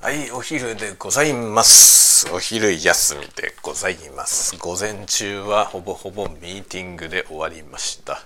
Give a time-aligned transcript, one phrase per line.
[0.00, 2.32] はい、お昼でございます。
[2.32, 4.56] お昼休みでございます。
[4.56, 8.22] 午前中はほぼほぼミーティングで終わりました。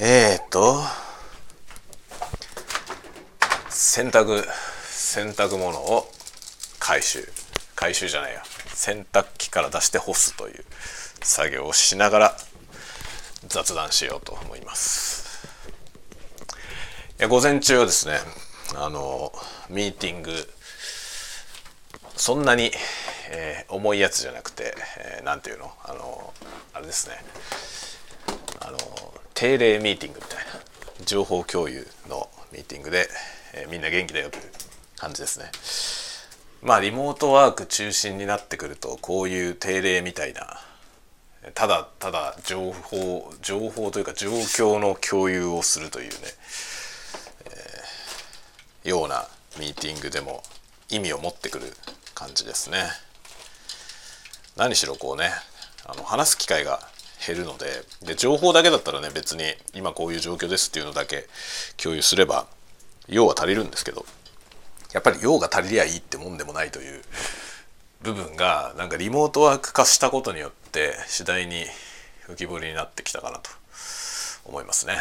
[0.00, 0.82] えーと、
[3.68, 4.42] 洗濯、
[4.88, 6.10] 洗濯物を
[6.78, 7.30] 回収。
[7.76, 8.42] 回収じゃないや。
[8.68, 10.64] 洗濯機から出して干すという
[11.22, 12.36] 作業をしながら
[13.46, 15.46] 雑談しようと思います。
[17.18, 18.14] いや午前中はですね、
[18.76, 19.32] あの
[19.68, 20.30] ミーティング
[22.16, 22.70] そんなに、
[23.30, 25.70] えー重いやつじゃなくて、えーていうの？
[25.84, 26.34] あの
[26.74, 27.16] あれですね。
[28.60, 28.78] あの
[29.32, 30.44] 定例ミーティングみたいな
[31.04, 33.08] 情報共有のミーティングで、
[33.54, 34.42] えーみんな元気だよという
[34.96, 35.50] 感じですね。
[36.62, 40.60] まあリモートワーク中心になってくるとこういう定例みたいな
[41.54, 46.16] ただただ情報情報というか状況の共有をするというね。
[48.84, 49.26] ような
[49.58, 50.42] ミーティングでも
[50.88, 51.66] 意味を持ってくる
[52.14, 52.84] 感じですね。
[54.56, 55.30] 何しろこうね
[55.86, 56.80] あの話す機会が
[57.26, 57.66] 減るので
[58.02, 61.26] で情報だけだったらね別に今こういう状況ですっていうのだけ
[61.76, 62.46] 共有すれば
[63.08, 64.04] 用は足りるんですけど
[64.92, 67.02] やっぱり用が足りりゃいいってもんでもないという
[68.02, 71.64] 部分がなんかリモートワーク化したことによって次第に
[72.28, 73.50] 浮き彫りになってきたかなと
[74.44, 74.94] 思いますね。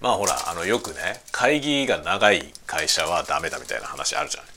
[0.00, 4.50] まあほらあのよくね会議が長い会社はダメだみたいな話あるじゃない。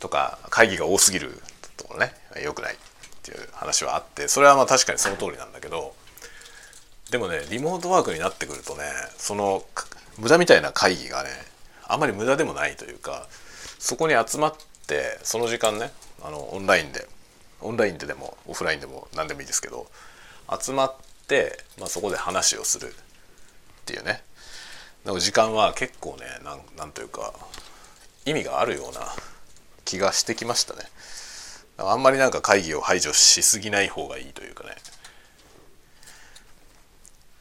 [0.00, 1.40] とか会議が多すぎる
[1.76, 2.12] とかね。
[2.42, 2.76] 良くないっ
[3.22, 4.28] ていう話はあって。
[4.28, 5.94] それはまあ確かにその通りなんだけど。
[7.10, 8.82] でもねリモートワークになってくるとね
[9.16, 9.64] その
[10.18, 11.30] 無駄みたいな会議がね
[11.86, 13.28] あんまり無駄でもないというか
[13.78, 14.54] そこに集まっ
[14.86, 17.06] てその時間ねあのオンラインで
[17.60, 19.86] オンラインででもオフラインでも何でもいいですけど
[20.60, 20.94] 集まっ
[21.28, 22.92] て、まあ、そこで話をするっ
[23.84, 24.22] ていうね。
[25.18, 27.32] 時間は結構ねなんなんというか
[28.24, 29.00] 意味があるような
[29.84, 30.82] 気がしてきましたね。
[31.78, 34.70] あんまりなんか会議を排除しすぎない方がいいというかね。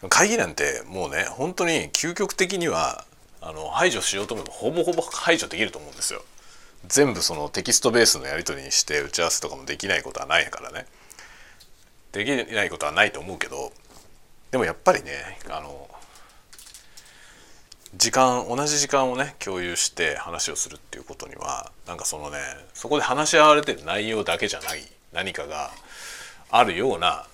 [0.10, 3.06] 会議なんてもうね本当に究極的には
[3.42, 6.22] あの排除しようと思えばほぼほぼ排除できると思うんですよ。
[6.88, 10.86] 全部そのテキストベースのやり取りにして打ち合わせとかもできないことはないからね。
[12.12, 13.74] できないことはないと思うけど
[14.52, 15.90] でもやっぱりねあの
[17.98, 22.38] 時間同じ時間をね共有して話をするっていうことにはなんかそのね
[22.74, 24.82] そこで話し合われてる内容だけじゃない
[25.14, 25.72] 何かが
[26.52, 27.26] あるような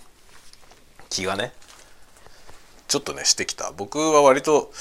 [1.10, 1.54] 気がね
[2.88, 3.72] ちょっとねしてきた。
[3.72, 4.72] 僕は割と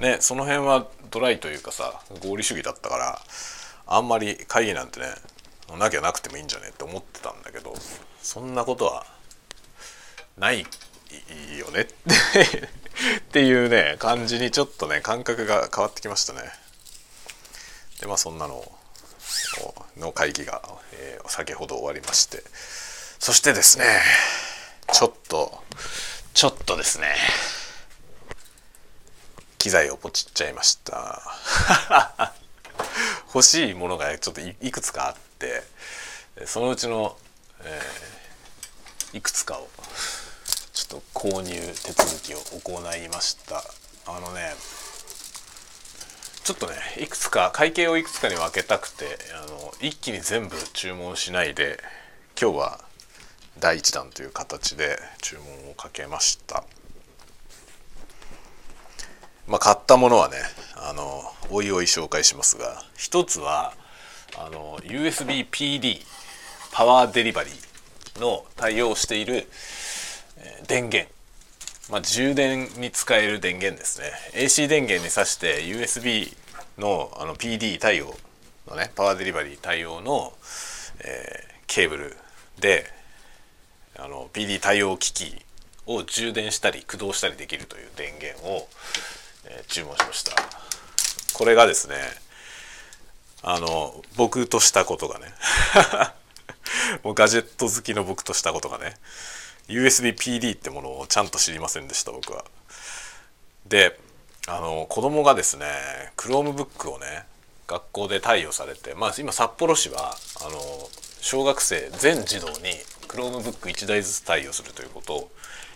[0.00, 3.20] ねその辺はドライというかさ合理主義だったから
[3.86, 5.06] あんまり会議なんてね
[5.78, 7.74] なきゃなくてもいいんじゃねって思ってたんだけど
[8.22, 9.04] そんなことは
[10.38, 10.66] ないよ
[11.72, 12.68] ねって
[13.18, 16.40] っていうね感じにちょっとね感覚が変わってきましたね。
[18.00, 18.64] でまあそんなの
[19.98, 20.62] の会議が、
[20.92, 22.42] えー先ほど終わりまして。
[23.18, 23.84] そしてですね
[24.92, 25.62] ちょっと
[26.34, 27.16] ちょっとですね
[29.58, 31.22] 機材をポチっちゃいました。
[33.34, 35.62] 欲しいものがちょっといくつかあって
[36.46, 37.18] そのうちの、
[37.60, 38.16] えー
[39.16, 39.68] いくつかを
[40.76, 43.64] ちょっと購入手続きを行いました。
[44.06, 44.52] あのね
[46.44, 51.80] ちょっとねいくつか会計をいくつかに分けたくてあの一気に全部注文しないで
[52.38, 52.80] 今日は
[53.58, 56.62] 第1弾という形で注文をかけました。
[59.46, 60.36] まあ買ったものはね
[60.76, 63.72] あのおいおい紹介しますが一つは
[64.36, 66.02] あの USB-PD
[66.70, 69.48] パワーデリバリーの対応している
[70.66, 71.10] 電源、
[71.90, 74.12] まあ、充電に使える電源ですね。
[74.34, 76.36] AC 電源に挿して USB
[76.78, 78.14] のあの PD 対応
[78.68, 80.32] のねパワーデリバリー対応の、
[81.00, 82.16] えーケーブル
[82.60, 82.86] で
[83.98, 85.44] あの PD 対応機器
[85.84, 88.68] を充電したり駆動したりできるという電源を、
[89.46, 90.32] えー注文しました。
[91.34, 91.96] これがですね
[93.42, 95.26] あの僕としたことがね
[97.02, 98.96] もうガジェット好きの僕としたことがね
[99.68, 102.44] USB-PD ってものをちゃんと知りませんでした僕は。
[103.66, 103.98] で
[104.48, 105.66] あの子供がですね
[106.16, 107.24] Chromebook をね
[107.66, 110.60] 学校で貸与されてまあ今札幌市はあの
[111.20, 112.54] 小学生全児童に
[113.08, 115.30] Chromebook1 台ずつ貸与するということを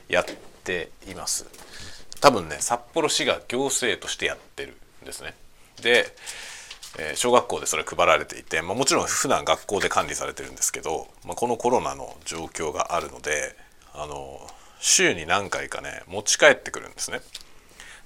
[0.09, 0.25] やっ
[0.63, 1.47] ています
[2.21, 5.35] 多分ね札幌市が行政としてやってるんですね
[5.83, 6.07] で、
[6.99, 13.57] えー小学校でそれ配られていて、まあ、もちろん普段学校で管理されてるんですけど、まあ、このコロナの状況があるので
[14.03, 14.41] あの
[14.81, 17.21] 週に何回かね持ち帰ってくるんですね。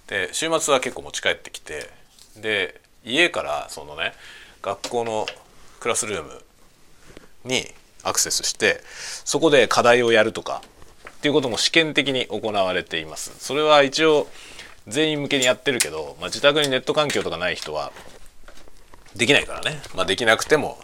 [0.08, 1.88] で週末は結構持ち帰ってきて
[2.36, 4.12] で家からそのね
[4.62, 5.26] 学校の
[5.80, 6.42] クラスルーム
[7.44, 7.64] に
[8.02, 8.80] アクセスして
[9.24, 10.62] そこで課題をやるとか
[11.08, 14.26] っていうことも試験的に行われていますそれは一応
[14.86, 17.92] 全員向けにやってるけど、まあ、自宅にネット環境とかない人は
[19.16, 20.78] できないからね、まあ、できなくても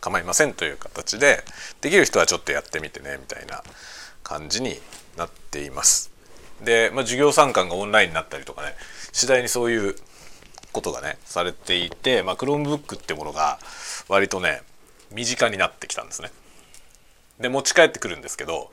[0.00, 1.42] 構いませんという形で
[1.80, 3.62] できる人はちょっとやってみてねみたいな
[4.26, 4.74] 感じに
[5.16, 6.10] なっています。
[6.64, 8.74] で、まあ、授業参観がオンラインになったりとかね
[9.12, 9.94] 次第にそういう
[10.72, 13.58] ことがねされていて、まあ、クロームブックってものが
[14.08, 14.62] 割とね
[15.12, 16.32] 身近になってきたんですね。
[17.38, 18.70] で持ち帰ってくるんですけど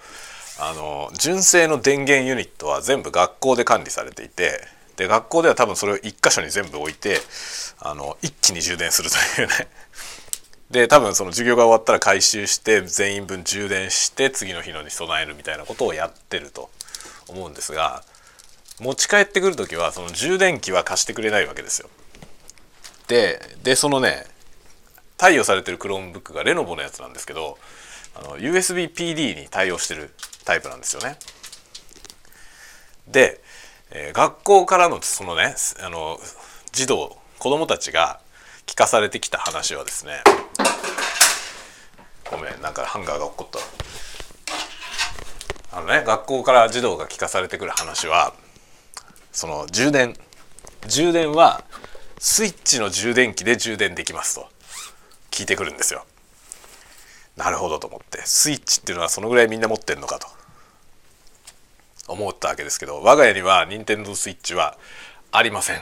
[0.59, 4.59] あの純正の電源ユニットは全部学校で管理されていて
[4.95, 7.17] で学校では多分それを1箇所に全部置いて
[7.79, 9.67] あの一気に充電するというね
[10.73, 16.71] で多分その授業が終わったら回収して全員分充電して次の日のに備えるみたいなことをやってると
[17.29, 18.03] 思うんですが
[18.79, 21.89] 持ち帰ってくる時はその充電器は貸してくれないわけですよ。
[23.07, 24.25] ででそのね
[25.17, 27.59] 貸与されてるクロームブックがレノボのやつなんですけど
[28.15, 30.09] あの USB-PD に対応してる
[30.43, 31.19] タイプなんですよね。
[33.07, 33.41] で、
[33.91, 35.53] えー、学校からのそのね
[35.85, 36.19] あの
[36.71, 38.21] 児童子どもたちが
[38.65, 40.23] 聞かされてきた話はですね
[42.35, 43.49] ごめんなんかハンガーが起こっ
[45.71, 45.77] た。
[45.77, 48.33] あのね学校から児童が聞かされてくる話は
[49.31, 50.15] その充電。
[50.87, 51.63] 充電は
[52.19, 54.49] スイッチの充電器で充電できますと
[55.31, 56.05] 聞いてくるんですよ。
[57.37, 60.27] なるほどと思ってスイッチっていうのはそのぐらいみんな持ってんのかと。
[62.05, 64.77] 思ったわけですけど我が家には任天堂スイッチは
[65.31, 65.81] ありません。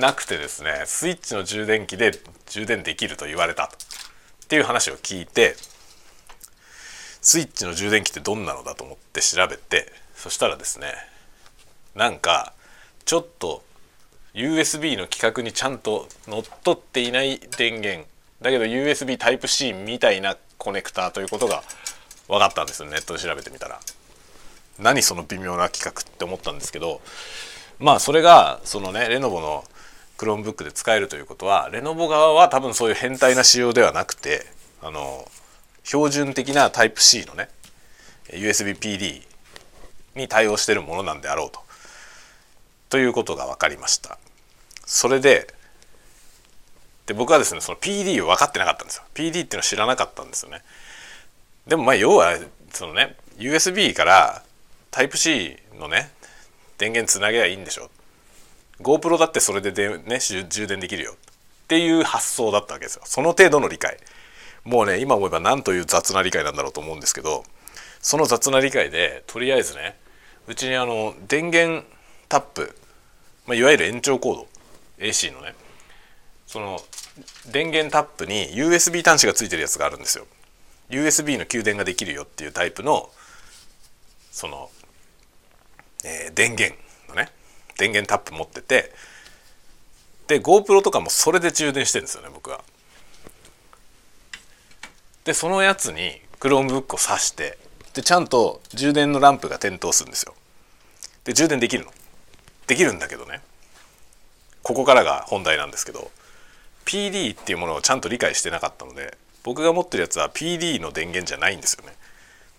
[0.00, 2.12] なくてですねスイッチの充電器で
[2.46, 3.76] 充電できると言われたと。
[4.52, 5.56] っていう話を聞いて
[7.22, 10.88] スイッチの充電器ってどんなのだと思って調べてそしたらですね
[11.94, 12.52] なんか
[13.06, 13.62] ちょっと
[14.34, 18.06] USB の規格にちゃんと乗っ取っていない電源
[18.42, 21.62] だけど USB Type-C みたいなコネクターということが
[22.28, 23.80] 分かったんですよネットで調べてみたら。
[24.78, 27.00] 何その微妙な規格って思ったんですけど
[27.78, 29.64] まあそれがそのねレノボの
[30.22, 34.46] クロームブックで使えるということはレノボ側は多分そういう変態な仕様ではなくて
[34.80, 35.28] あの
[35.82, 37.48] 標準的な Type-C のね
[38.28, 39.22] USB-PD
[40.14, 41.58] に対応しているものなんであろうと。
[42.88, 44.16] ということが分かりました。
[44.86, 45.52] それで
[47.06, 49.02] で僕はですねその PD を分かってなかったんですよ。
[49.14, 50.62] PD っていうのを知らなかったんですよね。
[51.66, 52.38] でもまあ要は
[52.70, 54.44] そのね USB から
[54.92, 56.12] Type-C のね
[56.78, 57.90] 電源つなげばいいんでしょ。
[58.82, 61.14] GoPro だってそれでで、ね、充電できるよ。
[61.14, 63.02] っていう発想だったわけですよ。
[63.06, 63.96] その程度の理解。
[64.64, 67.42] もうね今思えば何という雑な理解なんだろうと思うんですけど
[68.00, 69.96] その雑な理解でとりあえずね
[70.46, 71.84] うちにあの電源
[72.28, 72.74] タップ、
[73.46, 74.48] まあ、いわゆる延長コード。
[74.98, 75.54] AC のね。
[76.46, 76.80] その
[77.50, 80.26] 電源タップに USB 端子がついてるやつがあるんですよ。
[80.90, 83.10] USB の給電ができるよっていうタイプの
[84.30, 84.70] その、
[86.04, 86.76] えー、電源。
[87.78, 88.92] 電源タップ持ってて
[90.28, 92.60] で GoPro とかもそれで充電してるんですよね僕は。
[95.24, 97.58] でそのやつに Chromebook を挿して
[97.94, 100.34] でちゃんと充電のランプが点灯するんですよ。
[101.24, 101.92] で充電できるの。
[102.66, 103.40] できるんだけどね
[104.62, 106.10] ここからが本題なんですけど
[106.84, 111.92] PD っていうものをちゃんと理解してなかったので僕が持ってるやつは PD の電源じゃないんですよね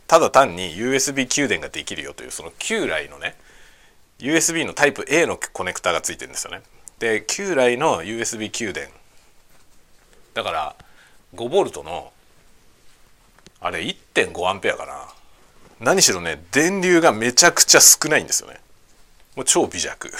[0.07, 3.35] ただ単に USB 給電ができるよというその旧来のね
[4.19, 6.61] USB のタイプ A のコネクタがついてるんですよね。
[6.99, 8.89] で旧来の USB 給電。
[10.33, 10.75] だから
[11.35, 12.11] 5ボルトの
[13.59, 15.07] あれ1.5アンペアかな。
[15.79, 18.59] 何しろね電流がめちゃくちゃ少ないんですよね。
[19.35, 20.11] もう超微弱。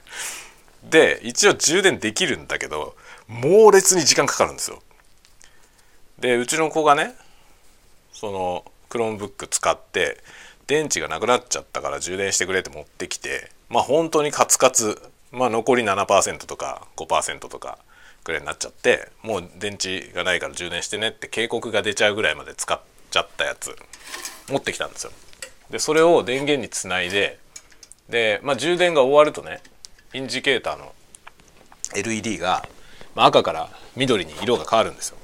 [0.84, 2.96] で一応充電できるんだけど
[3.26, 4.82] 猛烈に時間かかるんですよ。
[6.18, 7.14] でうちの子がね
[8.12, 10.22] そのクロームブック使って
[10.68, 15.00] 電池がなくなっちゃったから充電してくれって持ってきてまあ本当にカツカツ
[15.32, 17.78] まあ残り7%とか5%とか
[18.22, 22.78] くらいになっちゃってもう電池がないから充電してねって警告が出ちゃうぐらいまで使っ
[23.10, 23.74] ちゃったやつ
[24.50, 25.12] 持ってきたんですよ。
[25.70, 27.38] でそれを電源につないで
[28.10, 29.60] で、まあ、充電が終わるとね
[30.12, 30.92] インジケーターの
[31.96, 32.66] LED が
[33.14, 35.18] まあ赤から緑に色が変わるんですよ。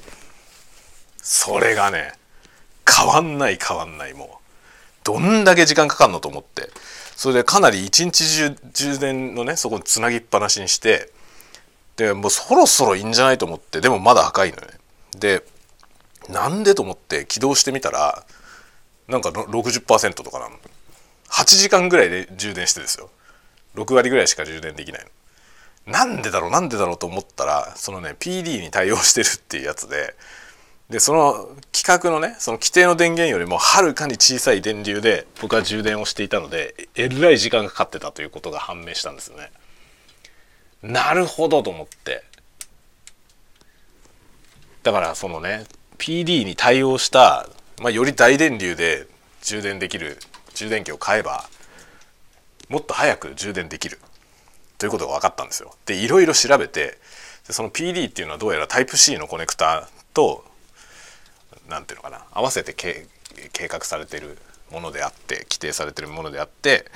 [1.19, 2.13] それがね
[2.91, 4.44] 変わんない変わんないもう。
[5.05, 6.71] どんだけ時間かかんのと思って。
[7.17, 11.11] それでかなり一日中充電のねそこにつなぎっぱなしにして
[11.97, 14.67] でもうそろそろいいんじゃないと思ってでもまだ赤いのね。
[15.17, 15.45] で
[16.29, 18.25] なんでと思って起動してみたら
[19.07, 20.57] なんか60%とかなの。
[21.31, 23.11] 8時間ぐらいで充電してですよ。
[23.75, 25.05] 6割ぐらいしか充電できない
[25.87, 25.93] の。
[25.93, 30.15] なんでだろうなんでだろうと思ったらそのね PD に対応してるっていうやつで
[30.95, 39.51] でその規格のねその規定の電源よりもはるかに小さい電流で僕は充電をしていたのでえらい時間がかかってたということが判明したんですよね。
[40.85, 42.23] なるほどと思って
[44.85, 45.65] だからそのね
[45.99, 47.49] PD に対応した、
[47.83, 49.09] まあ、より大電流で
[49.43, 50.19] 充電できる
[50.55, 51.43] 充電器を買えば
[52.69, 53.99] もっと早く充電できる
[54.79, 55.75] ということが分かったんですよ。
[55.87, 56.99] でいろいろ調べて
[57.51, 60.45] その PD っていうのはどうやら Type-C のコネクタと
[61.69, 63.07] 何ていうのかな合わせて計
[63.69, 64.39] 画されてる
[64.71, 66.87] ものであって規定されてるものであって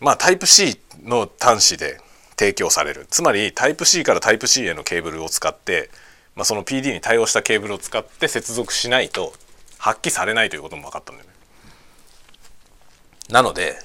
[0.00, 2.00] まあ Type-C の端子で
[2.38, 5.90] 提供されるつまり Type-C から Type-C へのケーブルを使って、
[6.34, 9.32] まあ、その PD に対応したケーブルを使って接続しないと
[9.78, 11.34] 発揮されないということも分かったんだよね。
[13.30, 13.76] なので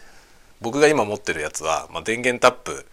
[0.59, 2.85] 僕が今持ってるやつは、まあ、電源タップ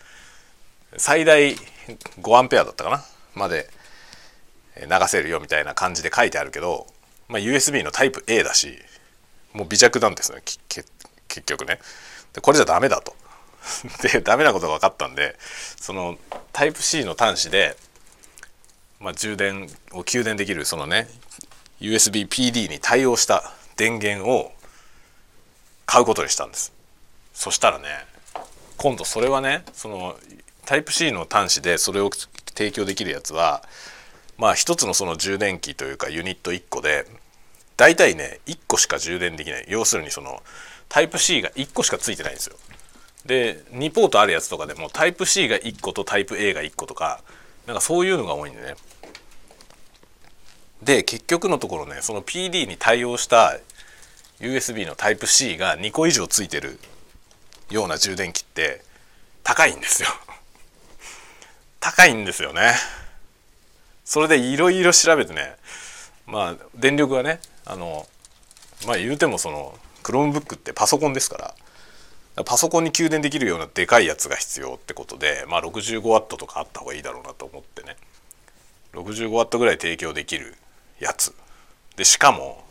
[0.96, 3.68] 最大5アンペアだったかなまで
[4.86, 6.86] 流せるよみたいな感じで書いてあるけど、
[7.28, 8.78] まあ、USB のタイプ A だし
[9.52, 10.42] もう微弱なんですね。
[10.68, 11.78] 結局ね。
[12.32, 13.14] でこれじゃダメだと。
[14.02, 15.36] でダメなことが分かったんで
[15.80, 16.16] その
[16.52, 17.76] タイプ C の端子で、
[19.00, 21.08] まあ、充電を給電できるそのね
[21.80, 24.52] USB-PD に対応した電源を
[25.86, 26.72] 買うことにしたんです。
[27.34, 27.88] そしたらね
[28.76, 30.18] 今度それはねその
[30.64, 32.10] タイプ C の端子でそれを
[32.54, 33.62] 提供できるやつは
[34.38, 37.06] まあ一つのその充電器というかユニット1個で
[37.76, 39.66] 大体ね1個しか充電できない。
[39.68, 40.42] 要するにその
[40.88, 42.56] タイプ C が1個しかついてないんですよ。
[43.26, 47.20] で2ポートあるやつとかでもタイプ C が1個とタイプ A が1個とか
[47.66, 48.74] なんかそういうのが多いんでね。
[50.82, 53.58] で結局のところねその PD に対応した
[54.40, 56.78] USB のタイプ C が2個以上ついてる
[57.70, 58.82] ような充電器って
[59.42, 60.08] 高いんですよ。
[61.80, 62.72] 高いんですよね。
[64.08, 65.54] それでいろいろ調べてね
[66.26, 68.06] まあ電力がねあの
[68.86, 71.54] まあ言うてもその Chromebook ってパソコンですか
[72.38, 77.96] らパソコンに給電できるようなでかいやつが必要ってことでまあ 65W とかあった方がいいだろうなと思ってね。
[78.94, 80.56] 65W ぐらい提供できる
[81.00, 81.34] やつ。
[81.96, 82.64] でしかも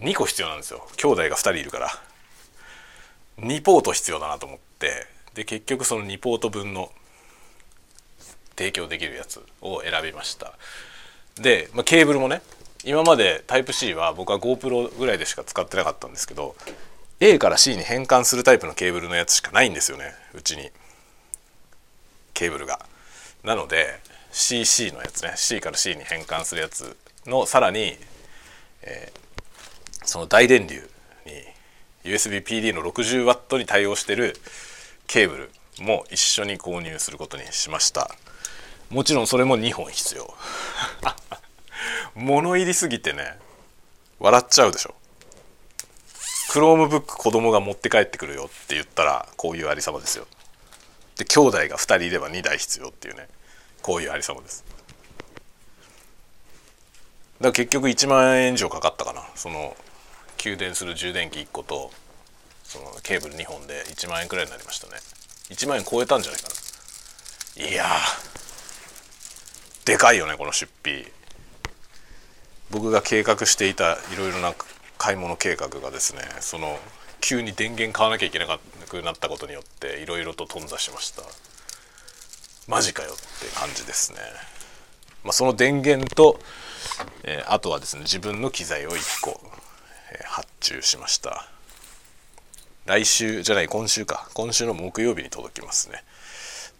[0.00, 0.84] 2個必要なんですよ。
[0.96, 1.88] 兄弟が2人いるから。
[3.38, 5.06] 2ポート必要だなと思って。
[5.34, 6.90] で結局その2ポート分の
[8.62, 10.52] 提供できるやつを選びました。
[11.34, 12.42] で、まあ、ケーブルもね
[12.84, 16.54] 今まで Type-C は僕は GoPro ぐらいでしか使ってなかったんですけど
[17.18, 20.70] A から C に変換するタイプのケーブルのやつしかないんですよねうちに。
[22.34, 22.86] ケーブルが。
[23.42, 23.98] なので
[24.30, 27.96] CC のやつね C から C に変換するやつのさらに、
[28.82, 30.88] えー、その大電流
[31.26, 34.36] に USB-PD の 60W に対応してる
[35.08, 35.50] ケーブル
[35.80, 38.10] も一緒に購入することにしました。
[38.90, 40.34] もちろんそれも2本必要。
[42.14, 43.38] 物入りすぎてね
[44.18, 44.94] 笑っちゃうでしょ。
[46.50, 50.26] クロームブック子供が持って帰ってくるよって言ったらこういうありさまですよ。
[51.16, 53.28] で兄弟が2人いれば2台必要っていうね
[53.80, 54.64] こういうありさまです。
[57.40, 59.24] だから結局1万円以上かかったかな。
[59.34, 59.74] その
[60.36, 61.90] 給電する充電器1個と
[62.64, 64.94] そのケーブル2本で1万円くらいになりましたね。
[65.50, 67.66] 1万円超えたんじゃないかな。
[67.66, 67.86] いや
[69.84, 71.06] でかいよねこの出費。
[72.70, 74.54] 僕が計画していたいろいろな
[74.96, 76.78] 買い物計画がですねその
[77.20, 78.46] 急に電源買わなきゃいけな
[78.88, 81.22] くなったことによっていろいろと頓挫しました。
[82.68, 83.20] マジかよって
[83.58, 84.18] 感じですね、
[85.24, 86.38] まあ、その電源と、
[87.24, 89.40] えー、あとはですね自分の機材を1個、
[90.12, 91.51] えー、発注しました。
[92.84, 94.28] 来週じゃない今週か。
[94.34, 96.02] 今週の木曜日に届きますね。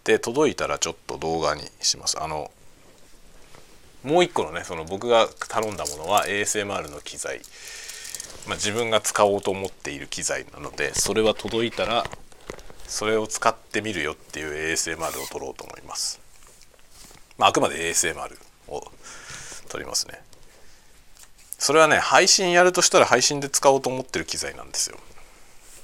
[0.03, 2.21] で届いたらちょっと動画にします。
[2.21, 2.51] あの
[4.03, 7.39] もう一個のねその僕が頼んだものは ASMR の機材、
[8.47, 12.03] まあ、自分が使おうと思っている機材なのでそれは届いたら
[12.85, 16.19] それを使ってみるよっていう ASMR を撮ろうと思います、
[17.37, 18.83] まあ、あくまで ASMR を
[19.69, 20.21] 撮りますね。
[21.57, 24.97] それはね配信やるとしたら配信で使おうと思ってる機材なんですよ。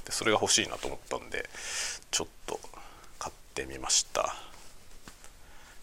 [0.10, 1.48] でそれが欲しいなと思ったんで
[2.10, 2.60] ちょっと
[3.20, 4.36] 買ってみました。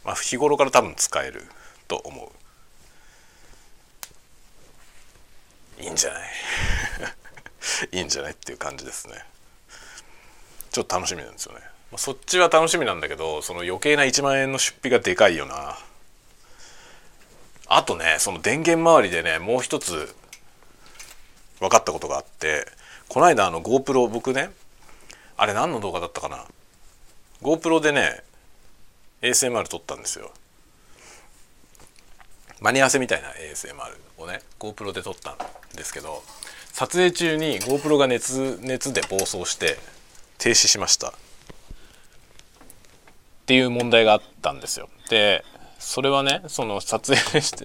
[0.04, 1.44] まあ日頃から多分使える
[1.86, 2.32] と思
[5.78, 5.82] う。
[5.82, 6.28] いいんじゃない？
[7.98, 9.24] いいんじゃないっていう感じですね。
[10.72, 11.60] ちょっと楽しみなんですよね。
[11.92, 15.78] まあそっちは楽しみなんだけどその余計な1万円の出費がでかいよな。
[17.68, 20.12] あとねその電源周りでねもう一つ
[21.60, 22.66] 分かったことがあって
[23.08, 24.50] この間あの GoPro 僕ね
[25.36, 26.44] あれ何の動画だったかな
[27.42, 28.22] ？GoPro でね
[29.22, 30.30] ASMR 撮ったんですよ。
[32.60, 33.74] 間に合わせみたいな ASMR
[34.18, 35.36] をね GoPro で撮ったん
[35.76, 36.22] ですけど
[36.72, 39.78] 撮影中に GoPro が熱熱で暴走して
[40.38, 41.08] 停止しました。
[41.08, 41.12] っ
[43.46, 44.88] ていう問題があったんですよ。
[45.08, 45.44] で
[45.78, 47.64] それはねその撮影して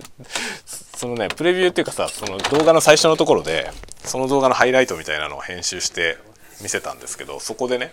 [1.01, 3.71] そのねプレビューっていうかさその動画の最初のところで
[4.03, 6.19] その動画のハイライトみたいなのを編集して
[6.61, 7.91] 見せたんですけどそこでね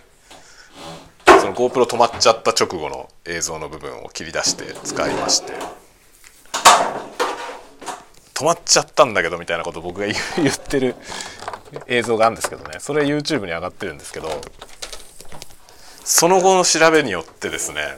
[1.25, 5.53] その GoPro 止まっちゃった直後の映像の部分を切り出して使いまして。
[8.35, 10.05] 止まっちゃったんだけどみたいなこと僕が
[10.37, 10.95] 言ってる
[11.87, 12.79] 映像があるんですけどね。
[12.79, 14.39] それ YouTube に上がってるんですけど
[16.05, 17.97] その後の調べによってですね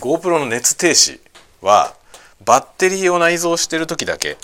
[0.00, 1.20] GoPro の熱停止
[1.60, 1.97] は
[2.44, 4.36] バッテリーを内蔵してる時だけ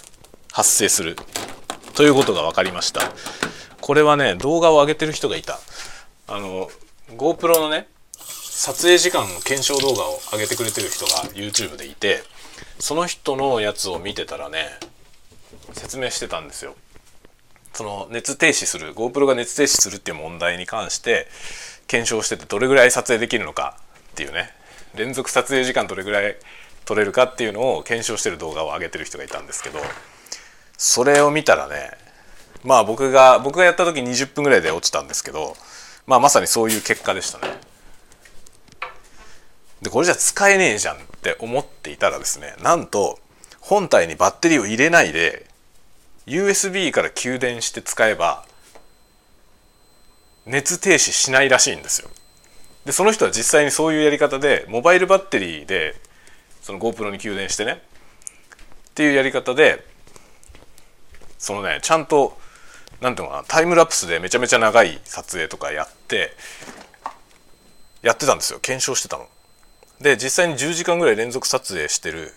[0.53, 1.17] 発生する。
[1.95, 3.01] ということが分かりました。
[3.81, 5.59] これはね動画を上げてる人がいた。
[6.27, 6.71] あの
[7.17, 7.87] GoPro のね
[8.17, 12.23] 撮影時間の検証動画を上げてくれてる人が YouTube でいて
[12.79, 14.71] その人のやつを見てたらね
[15.73, 16.75] 説明してたんですよ。
[17.73, 21.27] その熱停止する GoPro が熱停止するっていう問題に関して
[21.89, 23.77] 検証しててどれぐらい撮影できるのか
[24.13, 24.51] っていうね
[24.95, 26.37] 連続撮影時間どれぐらい
[26.85, 29.81] 撮れるかっていうのを検証してる動画を上げてる人がいたんですけど
[30.77, 31.91] それを見たらね
[32.63, 35.57] まあ僕が僕がやった時20分ぐらいで落ちたんですけど
[36.07, 37.55] まあまさにそういう結果でしたね。
[39.83, 43.19] でこれじゃ使えねえじゃんって思っていたらですねなんと
[43.61, 45.47] 本体にバッテリーを入れないで
[46.27, 48.47] USB から給電して使えば
[50.47, 52.09] 熱停止しないらしいんですよ。
[52.87, 55.95] でその人は実際にそういうやり方でモバイルバッテリーで
[56.65, 57.73] その GoPro に給電してね。
[57.73, 59.85] っていうやり方で
[61.37, 62.39] そのねちゃんと
[63.03, 66.33] 何ていうのかなタイムラプスでめちゃめちゃ長い撮影とかやって
[68.01, 68.61] やってたんですよ。
[68.61, 69.29] 検証してたの。
[70.01, 72.33] で実際に10時間ぐらい連続撮影してる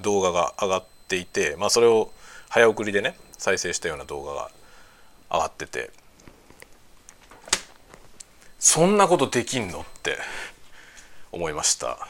[0.00, 2.10] 動画が上がっていてまあそれを
[2.48, 4.50] 早送りでね再生したような動画が
[5.30, 5.90] 上がってて。
[8.58, 10.18] そんなことできんのって
[11.32, 12.08] 思いました。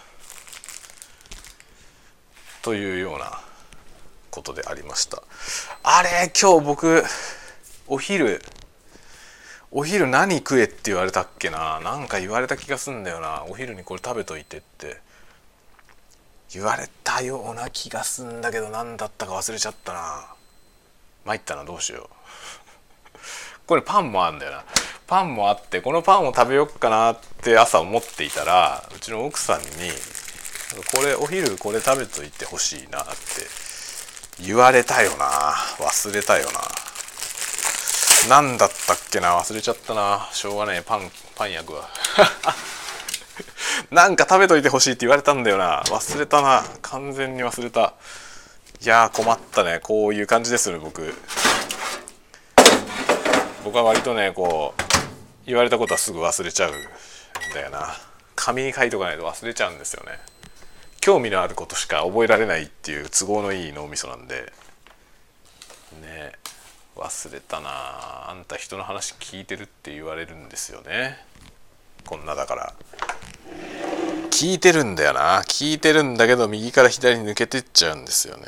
[2.62, 3.40] というような
[4.30, 5.22] ことでありました。
[5.82, 7.04] あれ今日僕
[7.86, 8.42] お昼
[9.72, 11.80] お昼何食えって言われたっけな。
[11.80, 13.44] なんか言われた気がすんだよな。
[13.48, 14.98] お昼にこれ食べといてって。
[16.52, 20.26] 言われたような気がすんだけど何だったか忘れちゃったな。
[21.24, 23.18] 参ったなどうしよう。
[23.66, 24.64] これパンもあんだよな。
[25.06, 29.66] パンもあってこのパンを食べよっかなって朝思っていたらうちの奥さんに
[30.92, 33.12] 「これお昼これ食べといてほしいな」って
[34.40, 35.26] 言われたよな。
[35.78, 36.60] 忘れたよな。
[38.28, 39.38] 何だったっけな？
[39.38, 40.28] 忘れちゃったな。
[40.32, 40.82] しょうがねえ。
[40.82, 41.88] パンパン焼くわ。
[43.90, 45.82] なんか食べといてほしいって言われたんだよな。
[45.86, 46.64] 忘れたな。
[46.82, 47.94] 完全に忘れた。
[48.80, 49.80] いやー困ったね。
[49.82, 51.14] こういう感じですね僕。
[53.64, 54.82] 僕は割とねこう
[55.46, 56.74] 言われたことはすぐ忘れちゃうん
[57.52, 57.96] だよな。
[58.36, 60.18] 紙に書いとかないと忘れちゃうんですよね。
[61.00, 64.52] 興味のあることしか覚えられないっていう都合のいい脳みそなんで。
[66.02, 66.32] ね
[66.96, 68.30] 忘れたな。
[68.30, 71.18] あんた人の話聞いてるって言われるんですよね。
[72.04, 72.74] こんなだから。
[74.30, 75.42] 聞いてるんだよな。
[75.42, 78.44] 聞いてるんだけど右から左に抜けてっちゃうんですよね。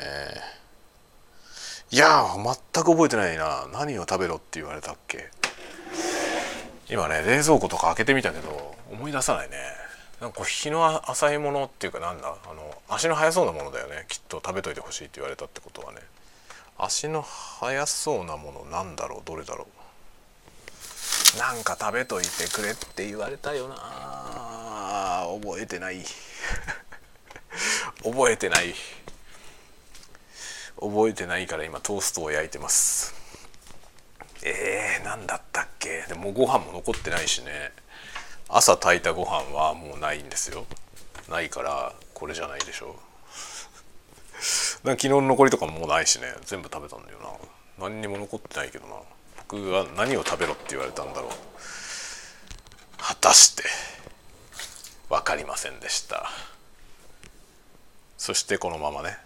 [1.89, 3.67] いや全く覚えてないな。
[3.73, 5.31] 何を食べろって言われたっけ。
[6.89, 9.82] 今ね冷蔵庫とか開けてみたけど思い出さないね。
[10.23, 12.29] なんか日の浅いものっていうかなんだ？
[12.29, 14.05] あの足の速そうなものだよね。
[14.07, 15.99] きっと食べといてほしいって言われたってことはね。
[16.77, 19.21] 足の速そうなものなんだろう？
[19.25, 19.67] どれだろ
[21.35, 21.37] う？
[21.37, 25.25] なんか食べといてくれって言われたよな。
[25.41, 26.05] 覚えてない。
[28.01, 28.73] 覚えてない。
[30.79, 33.13] 覚えてないから今トーストを焼いてます。
[34.41, 36.05] えー、何だったっけ？
[36.07, 37.73] でもご飯も残ってないしね。
[38.55, 40.67] 朝炊いたご飯はもうないんですよ。
[41.27, 42.95] ないからこれじゃないでしょ。
[44.83, 46.27] 昨日の残りとかもうないしね。
[46.45, 47.17] 全部食べたんだよ
[47.79, 47.89] な。
[47.89, 48.93] 何にも残ってないけどな。
[49.49, 51.31] 僕は何を食べろって言われたんだろう。
[52.99, 53.63] 果たして。
[55.09, 56.29] 分かりませんでした。
[58.19, 59.17] そしてこのままね。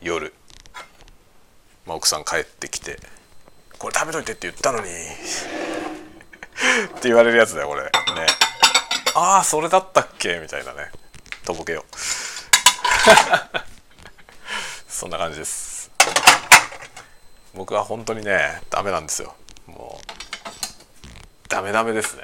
[0.00, 0.34] 夜、
[1.86, 2.98] まあ、奥さん帰ってきて
[3.78, 4.90] 「これ食べといてって言ったのに」
[6.86, 7.82] って言われるやつだよこれ。
[7.82, 7.90] ね。
[9.14, 10.38] ああそれだったっけ？
[10.40, 10.90] みたいなね。
[11.44, 11.84] とぼけよ
[14.88, 15.90] そんな感じです。
[17.54, 19.36] 僕は本当にねダメなんですよ。
[19.66, 20.06] もう
[21.48, 22.22] ダメダメですね。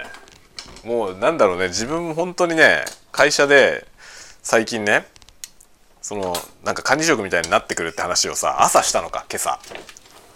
[0.85, 3.87] もうなんだろうね自分も本当にね会社で
[4.43, 5.07] 最近ね
[6.01, 9.59] そのなんか管理職みたいになってくるって話をさ朝したのか今朝。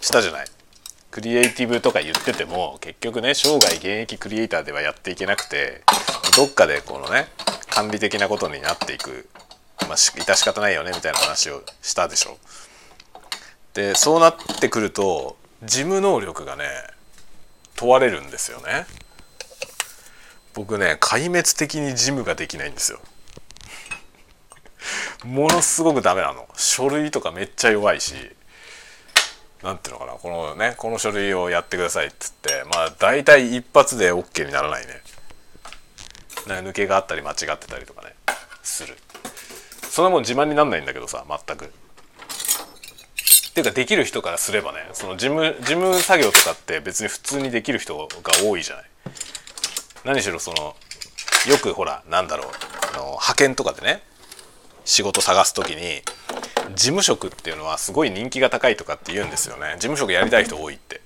[0.01, 0.47] したじゃない。
[1.15, 5.81] クリエイティブとか言ってても結局ね生涯現役クリエイターではやっていけなくて
[6.35, 7.27] どっかでこのね
[7.69, 9.29] 管理的なことになっていく。
[9.83, 12.37] まあ致し方ないよねみたいな話をしたでしょ。
[13.73, 16.65] でそうなってくると事務能力がね
[17.77, 18.85] 問われるんですよね。
[20.53, 22.99] 僕ね壊滅的に事務ができないんですよ。
[25.23, 26.45] ものすごくダメなの。
[26.57, 28.15] 書類とかめっちゃ弱いし。
[29.65, 35.01] 何ていうのかなこのねこの書類をやってくださいっつってまあ大体一発で OK にならないね。
[36.45, 38.13] 抜けがあったり間違ってたりとかね
[38.61, 38.95] する。
[39.89, 41.65] そんなもん自慢になんないんだけどさ全く。
[41.65, 41.69] っ
[43.55, 48.07] ていうかできる人からすればねその事務事務作業とかって別に普通にできる人が
[48.43, 48.85] 多いじゃない。
[50.03, 50.75] 何しろその
[51.47, 52.47] よくほらなんだろう
[52.93, 54.03] あの派遣とかでね
[54.83, 56.03] 仕事探す時に
[56.73, 59.73] 事務職っていうのはすごい人気が高いとかって言うんですよね。
[59.75, 61.01] 事務職やりたい人多いって。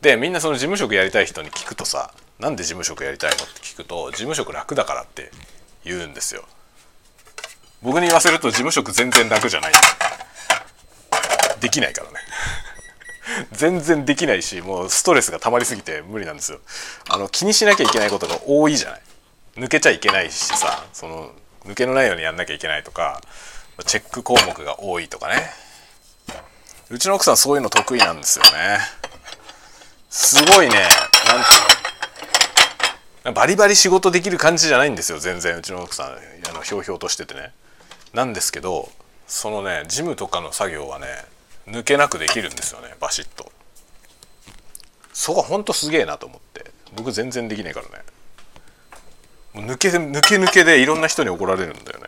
[0.00, 5.30] でみんなその事務職やりたい人に聞くとさなんで事務職やりたいのって聞くと事務職楽だからって
[5.84, 6.44] 言うんですよ。
[7.82, 9.72] 僕に言わせると事務職全然楽じゃない。
[11.60, 12.18] できないからね。
[13.52, 16.60] 全然できないしもうストレスが溜まりすぎて無理なんですよ。
[17.08, 19.02] あの気にしなきゃいけないことが多いじゃない。
[19.56, 21.30] 抜けちゃいけないしさその
[21.64, 23.20] 抜けのないようにやんなきゃいけないとか
[23.84, 25.50] チェック項目が多いとかね。
[26.90, 28.78] うちの奥さんそういうの得意なんですよね。
[30.10, 30.74] すごいね。
[30.74, 30.88] なんてい
[33.24, 33.32] うの。
[33.32, 35.56] バリバリ仕事できる感じじゃないんですよ全然。
[35.56, 37.52] うちの奥さんあのひょうひょうとしててね。
[38.12, 38.90] なんですけど
[39.26, 41.06] そのね事務とかの作業はね
[41.66, 43.50] 抜けなくできるんですよねバシッと。
[45.12, 46.70] そこはほんとすげえなと思って。
[46.94, 47.86] 僕全然できないから
[49.62, 49.66] ね。
[49.66, 52.06] 抜け抜け抜けでいろんな人に怒られるんだよね。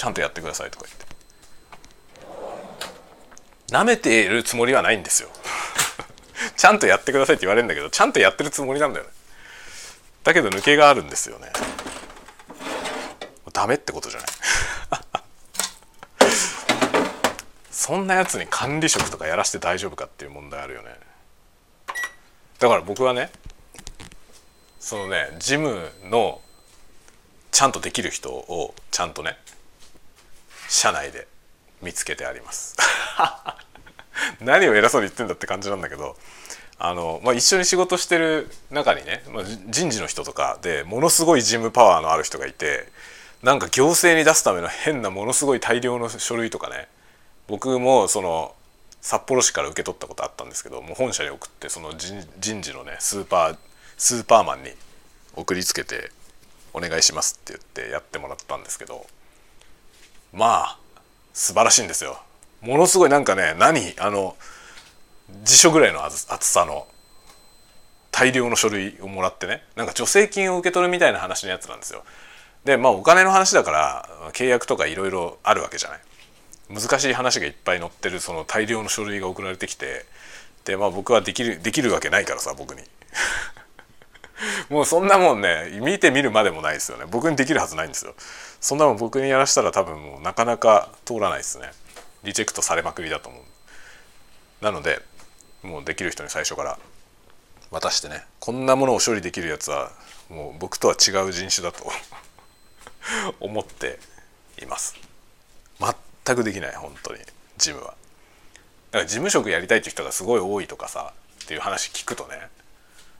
[0.00, 1.04] ちゃんとやってくださいとか言って。
[3.70, 5.28] なめているつもりはないんですよ。
[6.56, 9.10] ちゃんとやってくださいって言われるんだけどちゃんとやってるつもりなんだよね。
[10.24, 11.52] だけど抜けがあるんですよね。
[13.52, 14.28] ダメってことじゃない。
[17.70, 20.96] そんなやつに管理職とかやらして大丈夫かっていう問題あるよね。
[22.58, 23.30] だから僕はね
[24.80, 26.40] そのね事務の
[27.52, 29.36] ちゃんとできる人をちゃんとね
[30.70, 31.26] 社内で
[31.82, 32.76] 見つけてあります。
[34.40, 36.16] 何を偉そうに言ってんだって感じなんだけど
[36.78, 42.86] あの、まあ、一緒に仕事してる中にね、まあ、人事の人とかでものすごい事務パワーのある人がいて
[43.42, 46.86] なんか行政に出すための変なものすごい大量の書類とかね
[47.48, 48.54] 僕もその
[49.00, 53.56] 札幌市から受け取ったことあったんですけどもう本社に送ってその人事のねスーパー
[53.96, 54.70] スーパーマンに
[55.34, 56.10] 送りつけて
[56.74, 59.06] 「お願いします」って言ってやってもらったんですけど
[60.32, 60.78] まあ
[61.32, 62.20] 素晴らしいんですよ。
[62.60, 63.94] ものすごいなんかね何？
[63.98, 64.36] あの
[65.44, 66.86] 辞書ぐらいの厚さの
[68.10, 72.04] 大量の書類をもらってねなんか助成金を受け取るみたいな話のやつなんですよ。
[72.64, 76.00] でまあお金の話だから契約とかいろいろあるわけじゃない。
[76.70, 80.06] 難しい話がいっぱい載ってるその大量の書類が送られてきて
[80.64, 82.82] でまあ僕はできるできるわけないからさ僕に
[84.70, 88.14] もうそんなもんね見てみるまでもないですよね僕にできるはずないんですよ
[88.60, 91.70] そんなもん僕にやらしたら多分もうなかなか通らないですね。
[92.24, 94.64] リジェクトされまくりだと思う。
[94.64, 95.00] なので
[95.62, 96.78] もうできる人に最初から
[97.70, 98.24] 渡してね。
[98.38, 99.90] こんなものを処理できるやつは
[100.28, 101.90] もう僕とは違う人種だと
[103.40, 103.98] 思って
[104.62, 104.94] います。
[106.24, 107.20] 全くできない本当に。
[107.56, 107.94] 事務は。
[108.90, 111.12] だから事務職やりたいって人がすごい多いとかさ
[111.44, 112.48] っていう話聞くとね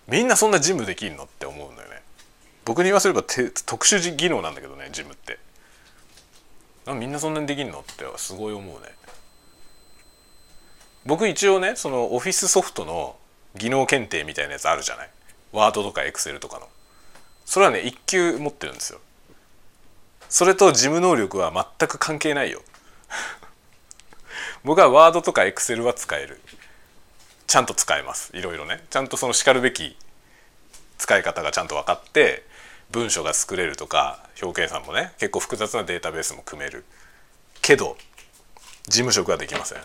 [0.08, 1.99] みんなそんな事務できんのって思うんだよね。
[2.64, 5.38] 僕に言わせれば特殊技能なんだけどね事務って。
[6.86, 8.88] みんなそんなにできんのってすごい思うね。
[11.06, 13.16] 僕一応ねそのオフィスソフトの
[13.56, 15.10] 技能検定みたいなやつあるじゃない？
[15.52, 16.68] ワードとかエクセルとかの。
[17.44, 19.00] それはね1級持ってるんですよ。
[20.28, 22.62] それと事務能力は全く関係ないよ。
[24.62, 26.40] 僕はワードとかエクセルは使える。
[27.46, 28.30] ちゃんと使えます。
[28.36, 28.84] いろいろね。
[28.90, 29.96] ちゃんとそのしかるべき
[30.98, 32.44] 使い方がちゃんと分かって
[32.92, 36.84] 文章が作れるとか表計算もね結構複雑なデータベースも組める
[37.62, 37.96] けど
[38.86, 39.78] 事務職はできません。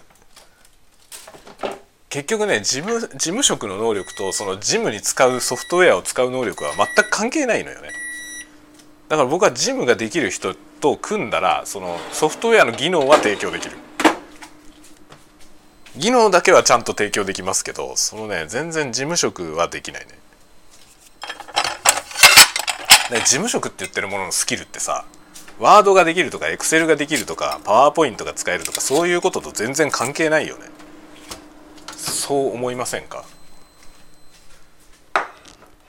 [2.10, 7.90] 結局ね事務事務職の能力とその事務に使うソフトウェアを使う能力は全く関係ないのよね。
[9.10, 13.78] だから僕は事務ができる人と組んだらそのソフトウェアの技能は提供できる。
[15.98, 20.25] 技能だけはちゃんと提供できますけどそのね全然事務職はできないね。
[23.10, 25.06] 事務職って言ってるもののスキルってさ
[25.60, 30.66] ワードができるとかエクセルができるとかパワーポイントが使えるとかそういうことと全然関係ないよね。
[31.96, 33.24] そう思いませんか？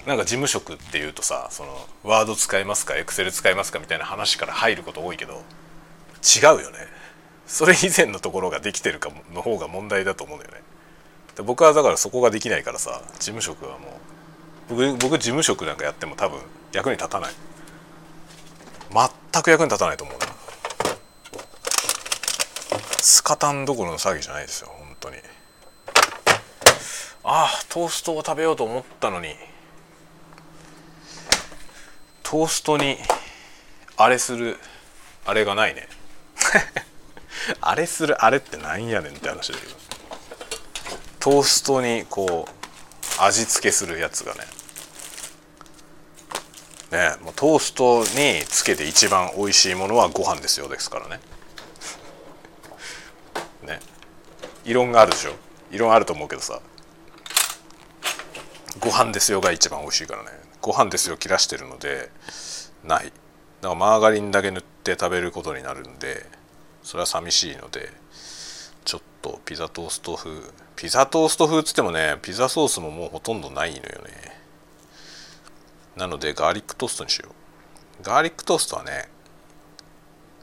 [0.07, 5.43] なんか事務職っていうとさそのワード使いますかエクセル使いますかみたいな話から入ること多いけど
[6.23, 6.79] 違うよね。
[7.47, 10.63] それ以前のところができてるかの方が問題だと思うんだよね。
[11.45, 13.91] 僕はだからそこができないからさ事務職はもう
[14.69, 16.41] 僕僕事務職なんかやっても多分
[16.73, 17.33] 役に立たない。
[19.33, 20.27] 全く役に立たないと思うな。
[23.01, 25.17] スカタンどころの騒ぎじゃないですよ本当に。
[27.23, 29.35] ああトーストを食べようと思ったのに。
[32.23, 32.97] トーストに
[33.97, 34.57] あれする
[35.25, 35.89] あれがないね。
[37.61, 39.77] あれするあれってなんやねんって話だけど。
[41.21, 44.56] トーストにこう味付けするやつがね。
[46.93, 51.21] ねもうトーストにつけて一番美味しいものはご飯ですよですからね。
[53.63, 53.81] ね。
[54.65, 55.33] 異論があるでしょ？
[55.71, 56.61] 異論あると思うけどさ。
[58.79, 60.31] ご飯ですよが一番美味しいからね。
[60.61, 62.11] ご飯ですよ切らしてるので
[62.85, 63.07] ない。
[63.07, 63.15] だか
[63.69, 66.27] らマーガリンだけ塗って食べることになるんで
[66.83, 67.91] それは寂しいので
[68.85, 70.31] ちょっとピザトースト風。
[70.77, 74.46] ピザトースト風っつってもねピザソースももうほとんどないのよね。
[75.97, 78.03] なのでガーリックトーストにしよう。
[78.03, 79.09] ガーリックトーストはね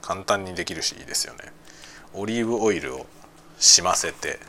[0.02, 1.54] 簡単にできるしいいですよね。
[2.14, 3.06] オリーブオイルを
[3.60, 4.40] しませて。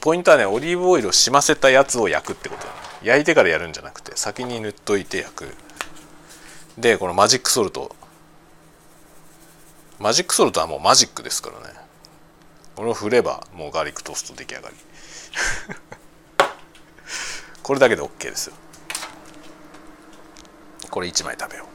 [0.00, 2.72] ポイントはねオリーブオイルをしませたやつを焼くってこと、ね、
[3.04, 5.54] 焼いてからやるんじゃなくて先に塗っといて焼く。
[6.76, 7.94] でこのマジックソルト。
[10.00, 11.74] マジックソルトはもうマジックですからね。
[12.74, 14.74] これを振ればもうガーリックトースト出来上がり。
[17.62, 18.56] これだけで OK ですよ。
[20.90, 21.66] これ1枚食べよ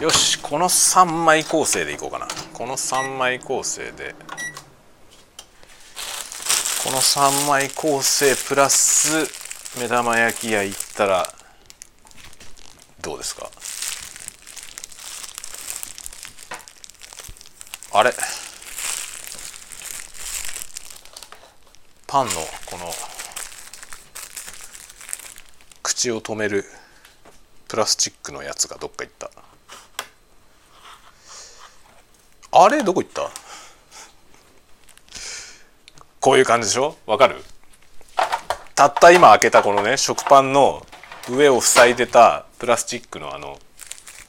[0.00, 0.04] う。
[0.04, 2.28] よしこの3枚構成でいこうかな。
[2.52, 4.14] この3枚構成で
[6.84, 9.26] この3枚構成プラス
[9.80, 11.32] 目玉焼き屋行ったら
[13.02, 13.50] どうですか？
[17.92, 18.12] あれ？
[22.06, 22.32] パンの
[22.66, 22.90] この
[25.82, 26.64] 口を止める
[27.68, 29.30] プラスチックのやつがどっか行った。
[32.50, 33.30] あれどこ行った？
[36.20, 36.96] こういう感じでしょ？
[37.06, 37.42] わかる？
[38.74, 40.86] たった今開けたこのね食パンの
[41.30, 43.58] 上を塞いでたプラスチックのあの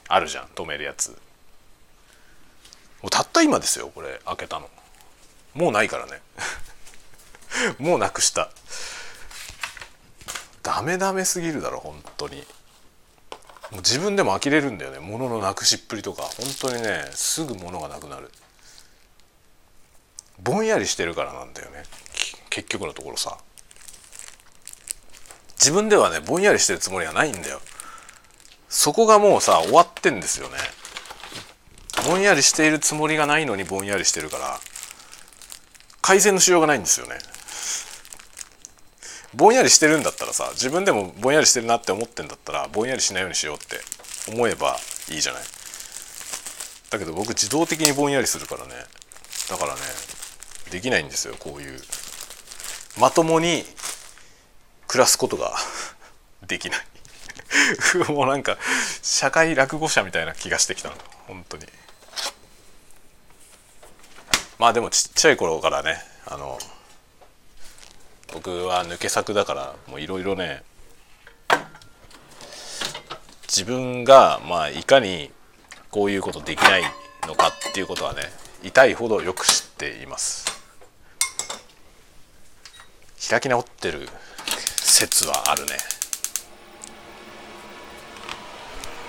[0.08, 0.44] あるじゃん。
[0.54, 1.10] 止めるやつ。
[3.00, 4.20] もうたった今ですよこれ。
[4.26, 4.68] 開けたの。
[5.54, 6.20] もうないからね。
[7.78, 8.50] もうなくした。
[10.62, 12.46] ダメダメすぎるだろ本当に。
[13.70, 14.98] もう自分でも呆れるんだよね。
[14.98, 16.22] 物のなくしっぷりとか。
[16.22, 18.30] 本当にねすぐ物がなくなる。
[20.42, 21.84] ぼんやりしてるからなんだよね。
[22.50, 23.38] 結局のところさ。
[25.56, 27.60] 自分ではねぼんやりしてるつもりはないんだよ。
[28.68, 30.54] そこがもうさ終わってんですよね。
[32.08, 34.58] ぼんやりしているつもりがないのにぼんやりしてるから
[36.00, 37.18] 改善のしようがないんですよね。
[39.34, 43.80] ぼんやりしてるんだったらさ自分でもぼんやりしてるなって思ってんだったらぼんやりしないようにしようって
[44.32, 44.76] 思えば
[45.08, 45.42] いいじゃない。
[46.90, 48.74] だけど僕自動的にぼんやりするからね。
[49.48, 49.80] だからね
[50.70, 51.80] できないんですよこういう。
[52.98, 53.64] まともに
[54.88, 55.54] 暮らすことが
[56.46, 56.86] できない。
[58.10, 58.58] もうなんか
[59.02, 60.96] 社会落語者みたいな気がしてきたの。
[61.28, 61.66] 本当に。
[64.58, 66.58] まあでもちっちゃい頃からねあの
[68.32, 70.62] 僕は抜け作だからもういろいろね
[73.48, 75.30] 自分がまあいかに
[75.90, 76.82] こういうことできない
[77.26, 78.22] のかっていうことはね
[78.62, 80.46] 痛いほどよく知っています。
[83.28, 84.08] 開き直ってる
[84.76, 85.70] 説はあるね。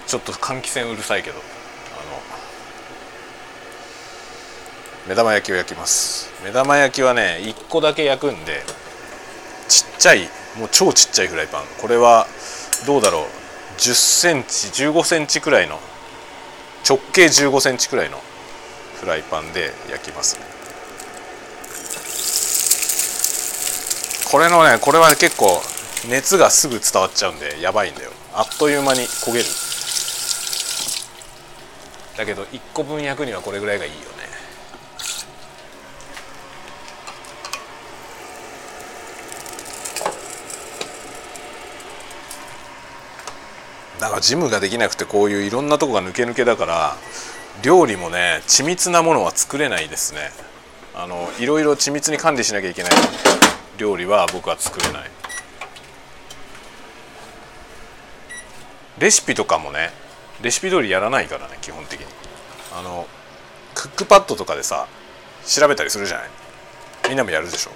[0.07, 1.43] ちょっと換気扇うるさいけどあの
[5.07, 6.29] 目玉焼きを焼きます。
[6.43, 8.63] 目玉焼きはね1個だけ焼くんで
[9.71, 10.29] ちっちゃい
[10.59, 11.63] もう超ちっちゃいフライパン。
[11.81, 12.27] これは
[12.85, 13.23] どうだろう。
[13.77, 15.79] 10センチ15センチくらいの
[16.87, 18.19] 直径15センチくらいの
[18.99, 20.45] フライパンで焼きますね。
[24.29, 25.61] これのねこれは結構
[26.09, 28.11] 熱がすぐ伝わっちゃうんでやばいんだよ。
[28.33, 29.45] あっという間に焦げる。
[32.17, 34.20] だけど1個分焼くにはこれぐらいがいいよね。
[44.01, 46.97] だからジムができなくてこういういろんなとこが抜け抜けだから
[47.61, 50.31] 料理もね緻密なものは作れないですね。
[50.95, 52.91] あのいろいろ緻密に管理しなきゃいけない。
[53.77, 55.09] 料理は僕は作れない。
[58.97, 59.91] レシピとかもね
[60.41, 62.07] レシピ通りやらないからね基本的に。
[62.75, 63.05] あの
[63.75, 64.87] クックパッドとかでさ
[65.45, 66.29] 調べたりするじゃない。
[67.07, 67.71] みんなもやるでしょ。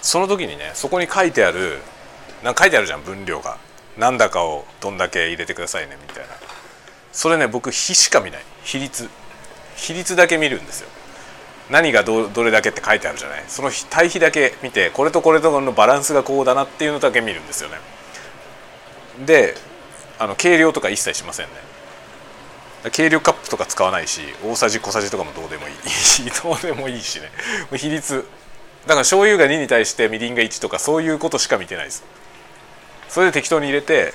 [0.00, 1.82] その時にねそこに書いてある
[2.42, 3.58] なんか書いてあるじゃん分量が。
[3.98, 6.30] なんだかをどんだけ入れてくださいねみたいな。
[7.12, 8.42] それね僕比しか見ない。
[8.64, 9.08] 比率。
[9.76, 10.88] 比率だけ見るんですよ。
[11.70, 13.44] 何がどどれだけって書いてあるじゃない。
[13.48, 17.76] その対比だけ見てこれとこれとのバランスがこうだなっていうのだけ見るんですよね。
[19.26, 19.54] で
[20.18, 21.52] あの計量とか一切しませんね。
[22.92, 25.74] 計量カップとか使わないし大さじ小さじとかもどうでもいい。
[26.42, 27.30] どうでもいいしね。
[27.76, 28.26] 比率。
[28.86, 32.02] だから醤油が2に対してみりんが1とかそういうことしか見てないです。
[33.12, 34.14] それで適当に入れて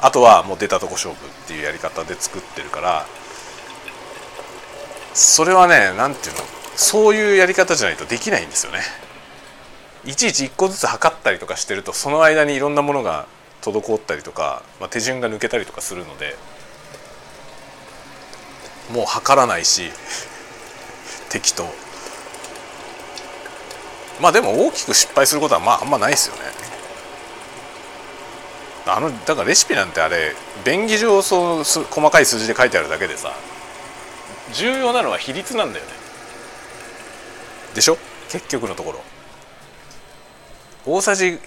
[0.00, 3.06] あとはもう出たとこ勝負っていうやり方で作ってるから
[5.12, 6.40] それはね何ていうの
[6.76, 8.80] そういうやり方じゃないとできないんですよね。
[10.04, 13.26] いちいち1個ずつ測ったりとかしてるとその間にいろんなものが
[13.62, 16.36] 滞ったりとか、まあ、手順が抜けたりとかするので
[18.92, 19.90] もう測らないし
[21.30, 21.66] 適当。
[24.20, 26.63] まあでも大きく失敗することはまああんまないですよね。
[28.86, 33.32] あのだからレシピなんてあれ便宜上その細かい数字で書いてあるだけでさ。
[34.52, 35.90] 重要なのは比率なんだよね。
[37.74, 37.96] でしょ？
[38.28, 39.00] 結局のところ。
[40.86, 41.38] 大さじ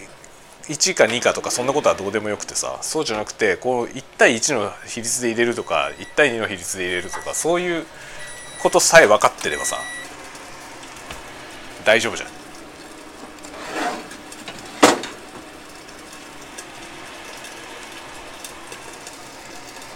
[0.67, 7.85] 1か2かとかそんなことはどうでもよくてさそうじゃなくてこう1対1の比率で入れるとか1対2の比率で入れるとかそういう
[8.61, 9.77] ことさえ分かってればさ
[11.85, 12.29] 大丈夫じゃん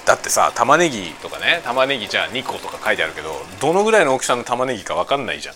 [0.06, 3.30] だってさ玉ねぎとかね玉ねぎじゃあ2個とか書いてあるけど
[3.62, 5.56] どのぐらいの大きさの玉ねぎか分かんないじゃん。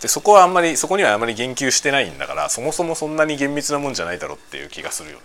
[0.00, 5.24] でそこはあんまりそこにはあんまり言及してないんだからそもそもそんなに厳密なもんじゃないだろうっていう気がするよね。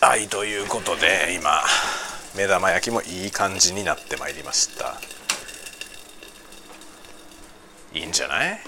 [0.00, 1.62] はいということで今
[2.36, 4.94] 目玉焼きもいい感じになってまいりました。
[7.92, 8.60] いいんじゃない？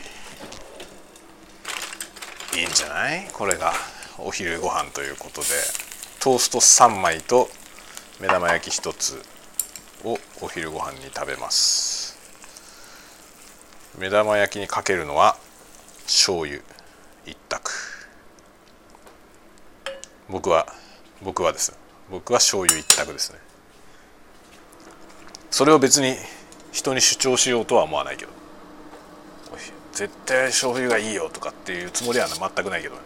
[2.58, 3.28] いいんじゃない？
[3.32, 3.72] これが
[4.18, 5.46] お昼ご飯ということで
[6.18, 7.48] トースト3枚と
[8.20, 9.22] 目玉焼き1つ
[10.04, 12.18] をお昼ご飯に食べます。
[13.96, 15.36] 目玉焼きにかけるのは
[16.06, 16.60] 醤油
[17.26, 17.70] 一択。
[20.28, 20.66] 僕は
[21.22, 21.76] 僕はです。
[22.10, 23.38] 僕は醤油一択ですね。
[25.50, 26.16] それを別に
[26.72, 28.37] 人に主張しようとは思わないけど。
[29.92, 33.00] 絶対醤油がいいよとかっていうつもりは全くないけど、ね、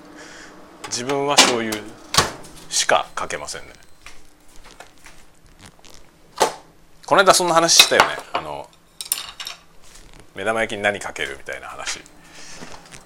[0.89, 1.75] 自分は醤油
[2.69, 3.69] しかかけませんね。
[7.07, 8.09] この間そんな話したよね。
[8.33, 8.69] あの
[10.35, 12.01] 目玉焼きに何かけるみたいな話。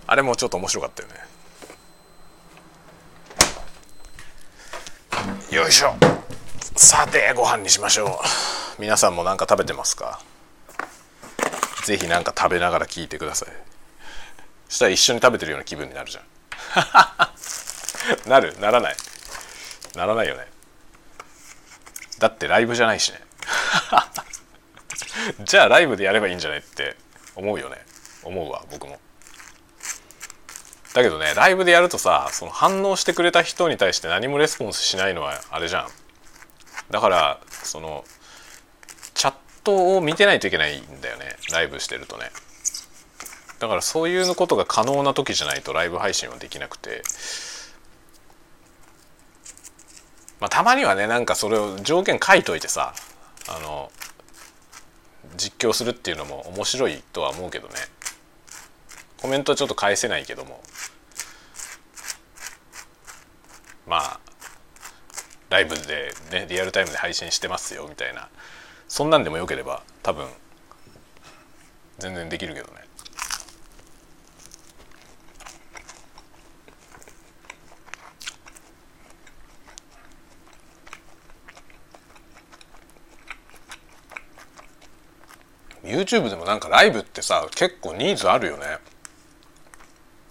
[0.06, 1.14] あれもちょっと面白かったよね。
[5.56, 5.94] よいしょ。
[6.76, 8.80] さてご飯にしましょう。
[8.80, 10.20] 皆さんも何か食べてますか？
[11.86, 13.48] ぜひ何か食べながら聞いてください。
[14.68, 16.24] したら一緒に食べてるような気分になるじゃん。
[18.28, 18.96] なるならない。
[19.94, 20.48] ならないよね。
[22.18, 23.20] だってライブじゃないしね。
[25.46, 26.96] じゃあライブでやればいいんじゃないって
[27.36, 27.86] 思うよね。
[28.24, 28.98] 思うわ僕も。
[30.92, 35.88] だけどねライブでやるとさその反応してくれた人に対して何もレスポンスしないのはあれじゃん。
[36.90, 38.04] だからその
[39.14, 39.34] チャッ
[39.66, 41.36] トを見てないといけないんだよね。
[41.52, 42.30] ライブしてるとね。
[43.58, 47.02] だからそういうことが可能な時じゃないとライブ配信はできなくて。
[50.38, 52.94] まあたまにはねなんかそれを条件書いといてさ
[53.48, 53.90] あの
[55.36, 57.74] 実況するっていうのも面白いとは思うけどね。
[59.20, 60.62] コメントはちょっと返せないけども。
[63.86, 64.20] まあ
[65.48, 68.28] ライブでねリアルタイムで配信してますよみたいな。
[68.88, 70.26] そんなんでもよければ多分
[71.98, 72.86] 全然できるけどね。
[85.84, 88.78] YouTube でもなんかライブってさ結構ニーズあるよね。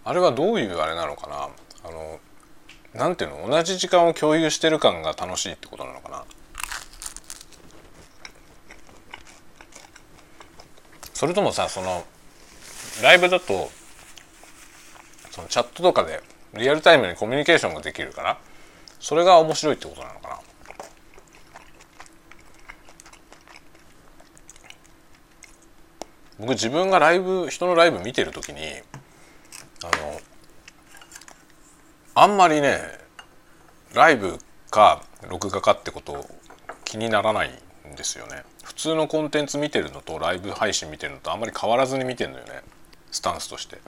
[0.03, 1.49] あれはどういうあれなのかな。
[1.88, 2.20] あの
[2.93, 6.24] なんていうの同じ時間を共有してる感が楽しいってことなのかな。
[11.16, 12.05] それともさその
[13.01, 13.72] ライブだと
[15.32, 16.22] そのチャットとかで
[16.53, 18.38] リアルタイムにコミュニケーションができるから
[18.99, 20.39] それが面白いってことなのかな？
[26.38, 28.59] 僕自分がライブ人のライブ見てる時に
[29.84, 30.20] あの
[32.13, 32.82] あんまりね
[33.93, 34.38] ライブ
[34.70, 36.30] か録画かってこと
[36.84, 37.51] 気にならない
[37.89, 38.43] んですよね。
[38.66, 42.61] 普通のコンテンツ見てるのとライブ配信見てるのとあんまり変わらずに見てるのよね。
[43.11, 43.80] スタンスとして。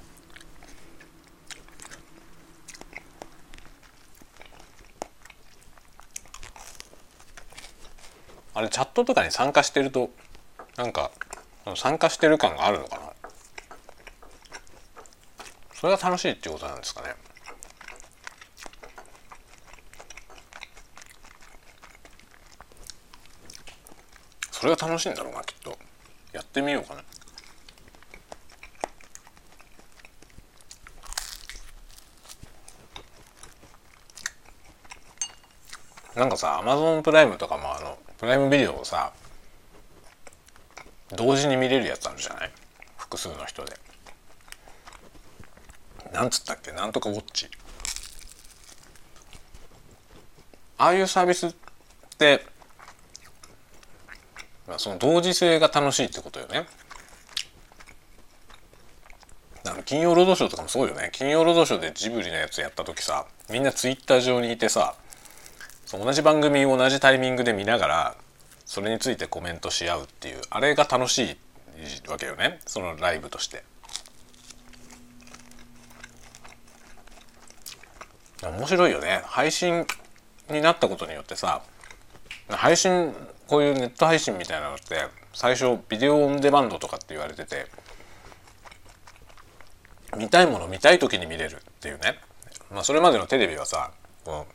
[8.54, 10.10] あれチャットとかに参加してると
[10.78, 11.12] なんか
[11.76, 13.02] 参加してる感があるのかな。
[15.74, 17.16] それが楽しいっていうことなんですかね。
[24.60, 25.78] それが楽しいんだろうなきっと。
[26.34, 27.04] やってみようかな。
[36.16, 39.14] なんかさアマゾンプライムとかもあのプライムビデオをさ
[41.16, 42.52] 同時に見れるやつあるじゃない？
[42.98, 43.78] 複数の人で。
[46.12, 46.72] なんつったっけ？
[46.72, 47.48] なんとかウォッチ。
[50.80, 51.54] ああいうサービスっ
[52.18, 52.44] て
[54.68, 56.66] まあその同時性が楽しいってことよね。
[59.66, 61.10] あの金曜ロードショーとかもそうよね。
[61.12, 64.96] 金曜ロードショーでジブリのやつやった時さみんなツイッター上にいてさ
[65.92, 68.16] 同じ番組を同じタイミングで見ながら
[68.66, 72.60] それについてコメントし合うっていうあれが楽しいわけよね。
[72.66, 73.64] そのライブとして。
[78.42, 79.22] 面白いよね。
[79.26, 79.86] 配信
[80.50, 81.62] になったことによってさ
[82.50, 83.14] 配信
[83.48, 87.68] こういうネット配信みたいなのって最初ビデオオンデマンドとかって言われてて
[90.18, 92.20] 見たいもの見たい時に見れるっていうね、
[92.72, 93.92] まあ、それまでのテレビはさ
[94.26, 94.48] この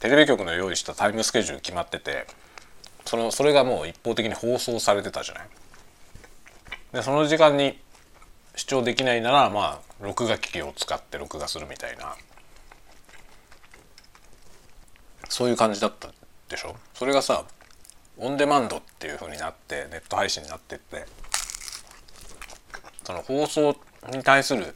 [0.00, 2.26] テレビ局の用意したタイムスケジュール決まってて
[3.04, 5.48] そのそれがもう一方的に放送されてたじゃない？
[6.92, 7.78] でその時間に
[8.56, 12.16] 視聴できないならまあ録画機器を使って録画するみたいな
[15.28, 16.08] そういう感じだった
[16.48, 16.76] でしょ？
[16.94, 17.44] それがさ
[18.18, 21.04] オンデマンドっていう風になってネット配信になってって
[23.04, 23.76] その放送
[24.10, 24.74] に対する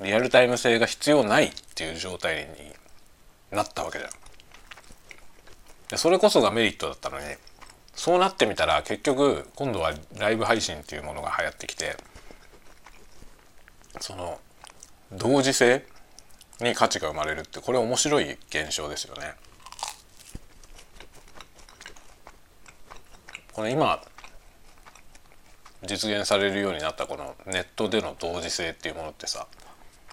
[0.00, 2.46] リアルタイム性が必要ないっていう状態に
[3.50, 4.10] なったわけじゃん。
[5.88, 7.24] でそれこそがメリットだったのに
[7.94, 11.96] そうなってみたら結局今度はライブ配信っていうものが流行ってきて
[14.00, 14.40] その
[15.12, 15.84] 同時性
[16.60, 19.34] に価値が生まれるってこれ面白い現象ですよね。
[23.52, 24.00] これ今
[25.86, 29.46] 実現されるようになったこのネットでの同時性っていうものってさ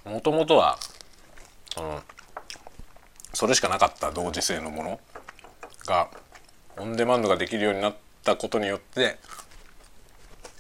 [0.06, 0.78] もともとは
[1.74, 2.02] その
[3.34, 5.00] それしかなかった同時性のもの
[5.86, 6.10] が
[6.78, 9.18] オンデマンドができるようになったことによって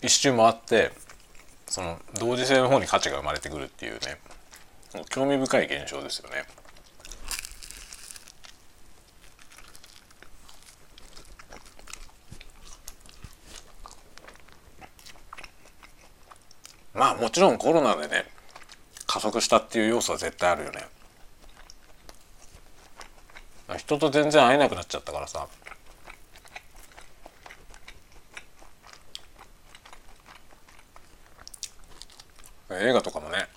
[0.02, 0.92] 一周回って
[1.68, 4.20] その同時性の方に価値が生まれてくるっていうね
[5.10, 6.46] 興味深い現象ですよね。
[16.98, 18.26] まあもちろんコロナでね
[19.06, 20.88] 加速したっていう要素は絶対あるよね。
[23.78, 25.48] 人と全然会えなくなっちゃったからさ
[32.72, 33.48] 映画とかもね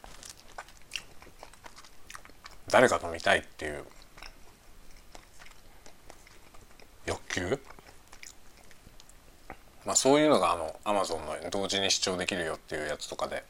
[2.68, 3.84] 誰かと見たいっていう
[7.06, 7.60] 欲求
[9.90, 13.42] まあそういうのがあのアマゾンの同時に視聴できるよっていうやつとかで。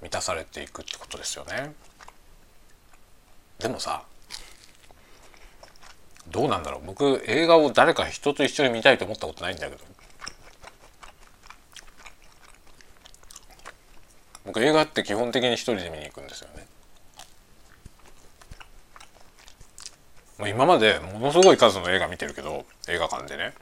[0.00, 1.72] 満たされていくってことですよね。
[3.58, 4.04] でもさ
[6.28, 6.86] どうなんだろう。
[6.86, 9.84] 僕映画を誰か人と一緒に見たいと思ったことないんだけど。
[14.44, 16.68] 僕映画って基本的に一人で見に行くんですよね。
[20.46, 23.54] 今までものすごい数の映画見てるけど映画館でね。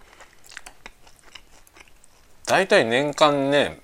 [2.45, 3.81] 大体年間ね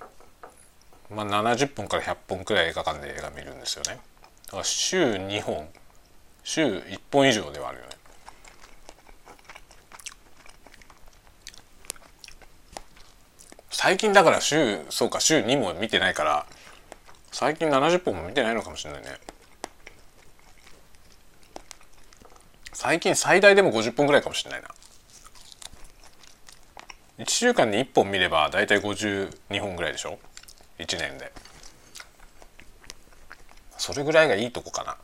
[1.09, 3.99] まあ、70本から100本くらい映画館で映画見るんですよね。
[4.45, 5.69] だから週2本。
[6.43, 7.91] 週1本以上ではあるよね。
[13.71, 16.45] 最近だから週そうか週2も見てないから
[17.31, 19.09] 最近70本も見てないのかもしれないね。
[22.73, 24.67] 最近最大でも50本ぐらいかもしれないな。
[27.19, 30.19] 1週間に1本見れば大体52本ぐらいでしょ
[30.79, 31.31] ？1年で。
[33.77, 34.97] それぐらいがいいとこかな。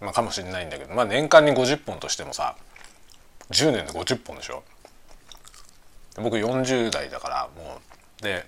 [0.00, 0.94] まあかもしれないんだけど。
[0.94, 2.56] まあ年間に50本としてもさ
[3.50, 4.62] 10年で50本でしょ？
[6.16, 7.80] 僕40代だからも
[8.20, 8.22] う。
[8.22, 8.46] で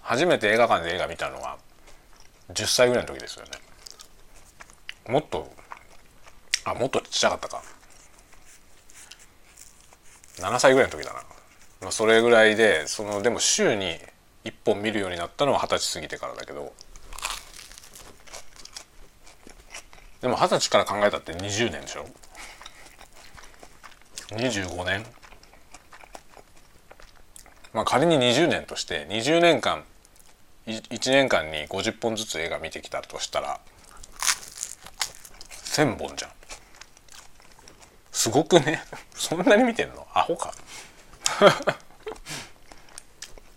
[0.00, 1.56] 初めて映画館で映画見たのは
[2.52, 3.50] 10歳ぐらいの時ですよね。
[5.08, 5.48] もっと
[6.64, 7.62] あもっとちっちゃかったか。
[10.36, 11.20] 7歳ぐらいの時だな、
[11.82, 13.98] まあ、それぐらいでそのでも週に
[14.44, 16.72] 1本見るようになったのは二十歳過ぎてからだけど。
[20.20, 22.06] でも二十歳から考えたって20年でしょ。
[24.30, 25.04] 25年。
[27.72, 29.84] まあ仮に20年として20年間
[30.66, 33.60] 1年間に50本ずつ映画見てきたとしたら
[35.64, 36.30] 1,000本じゃん。
[38.12, 38.82] すごくね？
[39.16, 40.06] そんなに見てんの？
[40.14, 40.54] アホか？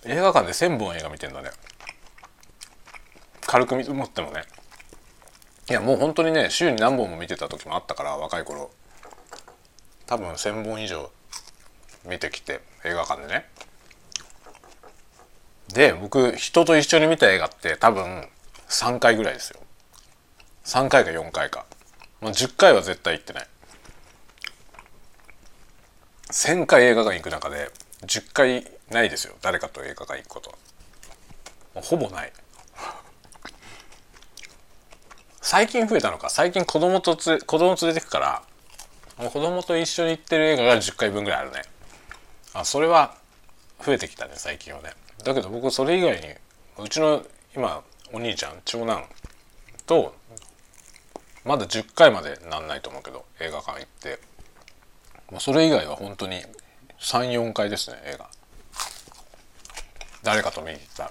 [0.06, 1.51] 映画館で1,000本映画見てんだね。
[3.45, 4.43] 軽く見積もってもね。
[5.70, 8.72] いやもう本当にね週に何本も見てた時もあったから若い頃。
[10.06, 11.12] 多分1,000本以上
[12.03, 13.49] 見てきて映画館でね。
[15.70, 18.30] で僕人と一緒に見た映画って多分
[18.70, 19.60] 3回ぐらいですよ。
[20.66, 21.66] 3回か4回か、
[22.22, 23.47] まあ、10回は絶対行ってない。
[26.30, 27.70] 1,000回映画館行く中で
[28.02, 29.36] 10回ないですよ。
[29.42, 30.56] 誰かと映画館行くこと。
[31.76, 32.34] ほぼない。
[35.42, 36.30] 最近増えたのか。
[36.30, 38.44] 最近子供とつ子供連れてくから
[39.18, 41.62] もう子供と一緒に行ってる映画が10回分ぐらいあるね。
[42.54, 43.16] あそれは
[43.84, 44.94] 増えてきたね最近はね。
[45.24, 46.28] だけど僕それ以外に
[46.84, 47.24] うちの
[47.56, 49.04] 今お兄ちゃん長男
[49.86, 50.16] と
[51.44, 54.20] まだ10回までなんないと思うけど映画館行って。
[55.32, 56.42] まあそれ以外は本当に
[57.00, 58.30] 34回ですね映画。
[60.24, 61.10] 誰かと見に行った。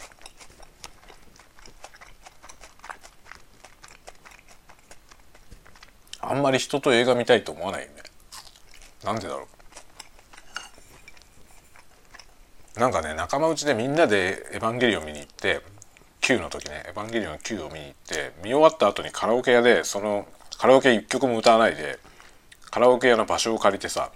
[6.20, 7.88] あんまり人と映画見たいと思わないね。
[9.04, 9.42] なんでだろ
[12.76, 12.80] う。
[12.80, 15.60] なんかね仲間内でみんなで「エヴァンゲリオン」見に行って
[16.22, 20.26] 9の時ね「エヴァンゲリオン9」を見に行って見終わった後にカラオケ屋でその
[20.58, 22.00] カラオケ1曲も歌わないで
[22.74, 24.10] カラオケ屋の場所を借りてさ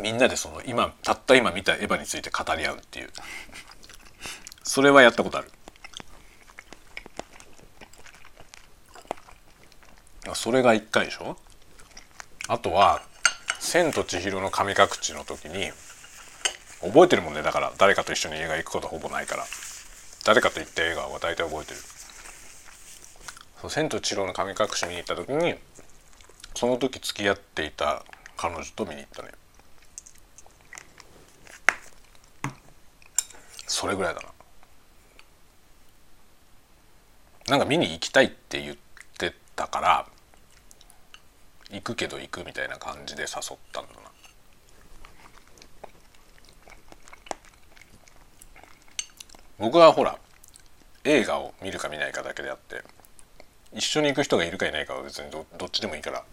[0.00, 3.10] みんなでその今たった今見たエヴァについて語り合うっていう。
[4.62, 5.50] それはやったことある。
[10.32, 11.36] それが1回でしょ？
[12.48, 13.02] あとは
[13.60, 15.70] 「千と千尋の神隠し」の時に
[16.80, 17.42] 覚えてるもんね。
[17.42, 19.44] だから誰かと一緒に映画行くことほぼないから。
[20.24, 21.80] 誰かと行った映画は大体覚えてる
[23.60, 25.58] 「そう千と千尋の神隠し」見に行った時に
[26.58, 28.02] その時付き合っていた
[28.36, 29.28] 彼女と見に行ったね
[33.68, 34.28] それぐらいだな。
[37.48, 38.76] なんか見に行きたいって言っ
[39.16, 40.06] てたから
[41.70, 43.98] 行くけど行くみたいな感じで誘ったんだな。
[49.60, 50.18] 僕はほら
[51.04, 52.82] 映画を見るか見ないかだけであって
[53.72, 56.24] 一緒に行く人がいるかいないかは別にどどっちでもいいから。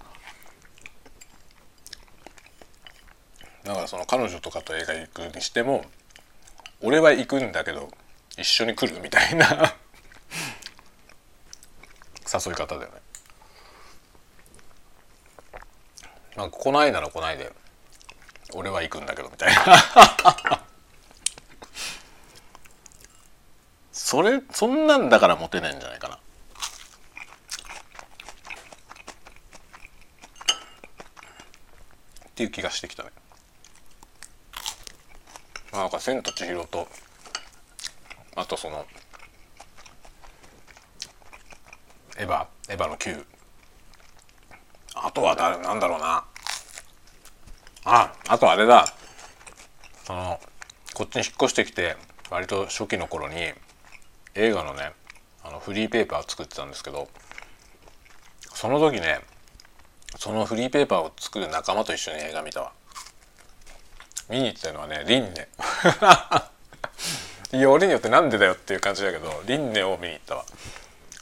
[3.65, 5.83] だからその彼女とかと映画行くにしても
[6.81, 7.89] 俺は行くんだけど
[8.37, 9.75] 一緒に来るみたいな
[12.31, 13.01] 誘い方だよね。
[16.35, 17.51] なんか来ないなら来ないで
[18.53, 19.61] 俺は行くんだけどみたいな。
[23.91, 26.15] それそんなんだからモテないんじゃないかな。
[26.15, 26.19] っ
[32.35, 33.09] ていう気がしてきたね。
[35.75, 36.87] なんか「千と千尋」と
[38.35, 38.85] あとその
[42.17, 43.25] 「エヴァ」エヴァの9
[44.95, 46.25] あとは誰なんだろうな。
[47.83, 48.87] ああとあれだ。
[50.05, 50.39] その
[50.93, 51.97] こっちに引っ越してきて
[52.29, 53.53] 割と初期の頃に
[54.33, 54.93] 映画のね
[55.43, 57.09] あのフリーペーパーを作ってたんですけど
[58.53, 59.19] その時ね
[60.17, 62.71] そのフリーペーパーを作る仲間と一緒に映画見たわ。
[64.29, 65.47] 見に行ったのはねリンネ。
[67.59, 70.45] よりによってなんでだよっていう感じだけどリンネを見に行ったわ。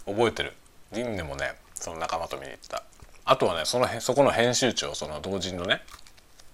[0.05, 0.53] 覚えてる。
[0.91, 2.83] リンネもねその仲間と見に行った。
[3.25, 5.81] あとはねそのそこの編集長その同人のね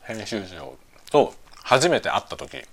[0.01, 0.77] 編集長
[1.11, 1.33] と
[1.63, 2.63] 初めて会った時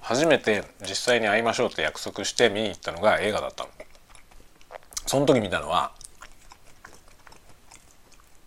[0.00, 3.70] 初めて実際に会いましょうって約束して見に行ったのが映画だったの。
[5.06, 5.92] その時見たのは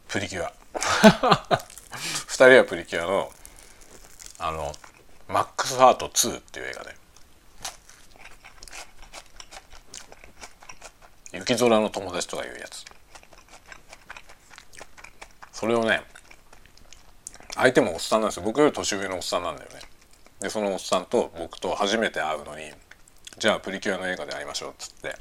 [0.07, 0.53] プリキュア。
[0.75, 3.31] 2人はプリキュアの
[4.39, 4.73] あの
[5.27, 6.95] 「マックス・ハート2」っていう映画で。
[11.33, 12.85] 雪空の友達とかいうやつ。
[15.51, 16.01] それをね
[17.55, 18.43] 相手もおっさんなんですよ。
[18.43, 19.81] 僕より年上のおっさんなんだよね。
[20.39, 22.71] でそのおっさんと僕と初めて会うのに
[23.37, 25.15] じゃあプリキュアの映画で会いましょうっつって。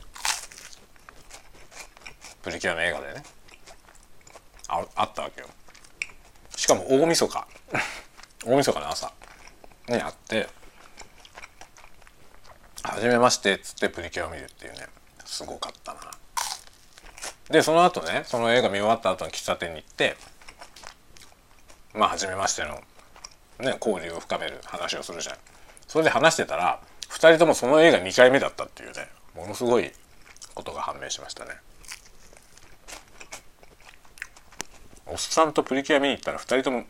[2.43, 3.23] プリキュアの映画でね。
[4.69, 5.49] ああったわけよ。
[6.57, 7.49] しかも大晦日。
[8.47, 9.13] 大晦日の朝
[9.89, 10.49] に会って
[12.85, 14.87] 「はじめまして」っつってプリキュアを見るっていうね
[15.25, 16.01] すごかったな。
[17.49, 20.17] でその後ねその映画見終わった後に喫茶店に行って
[21.95, 22.83] まあ初めましての、
[23.61, 25.37] ね、交流を深める話をするじゃん。
[25.87, 26.81] それで話してたら
[27.11, 29.93] 2人ともその映画2回目だったっていうねものすごい
[30.55, 31.53] ことが判明しましたね。
[35.07, 36.85] おっさんとプリキュア見に行ったら2人とも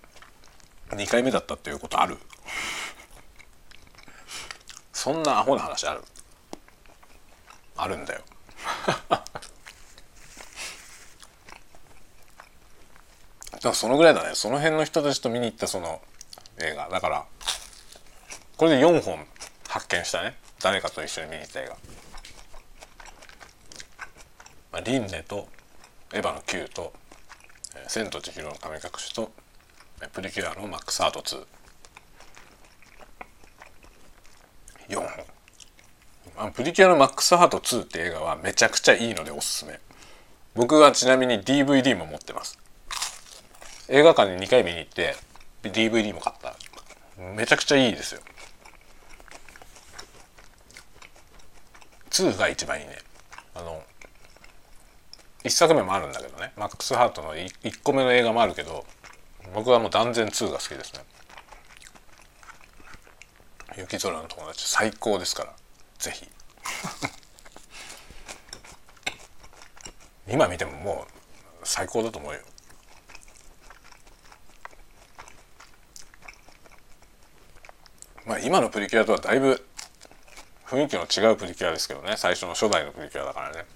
[0.91, 2.19] 2回目だったっていうことある？
[4.93, 6.03] そんなアホな話ある？
[7.77, 8.21] あるんだよ。
[9.09, 9.17] だ
[13.61, 14.35] からそのぐらいだね。
[14.35, 16.03] その辺の人たちと見に行ったその
[16.61, 16.89] 映画。
[16.89, 17.25] だから
[18.57, 19.27] これで4本
[19.69, 20.37] 発見したね。
[20.61, 21.77] 誰かと一緒に見に行った映画
[24.73, 25.49] 「まあ、リンネ」と
[26.15, 26.95] 「エヴァの Q」と
[27.89, 29.31] 「千と千尋の神隠し」と
[30.13, 31.47] 「プリキュアのマックス・アート2」
[34.89, 35.09] 4本。
[36.37, 39.81] あプリキュアのマックス・ハート2って映画はめちゃくちゃいいのでおすすめ。
[40.55, 42.59] 僕はちなみに DVD も持ってます。
[43.89, 45.17] 映画館に2回見に行って
[45.63, 46.55] DVD も買った。
[47.19, 48.21] めちゃくちゃいいですよ。
[52.11, 52.99] 2が一番いいね。
[53.55, 53.83] あの
[55.45, 56.53] 1作目もあるんだけどね。
[56.57, 58.85] マックス・ハートの 1, 1個目の映画もあるけど
[59.53, 61.01] 僕はもう断然2が好きですね。
[63.77, 65.53] 雪空の友達最高ですから。
[65.99, 66.29] ぜひ。
[70.29, 71.13] 今見てももう
[71.65, 72.41] 最高だと思うよ。
[78.27, 79.67] まあ今のプリキュアとはだいぶ
[80.67, 82.15] 雰囲気の違うプリキュアですけどね。
[82.17, 83.67] 最初の初代のプリキュアだからね。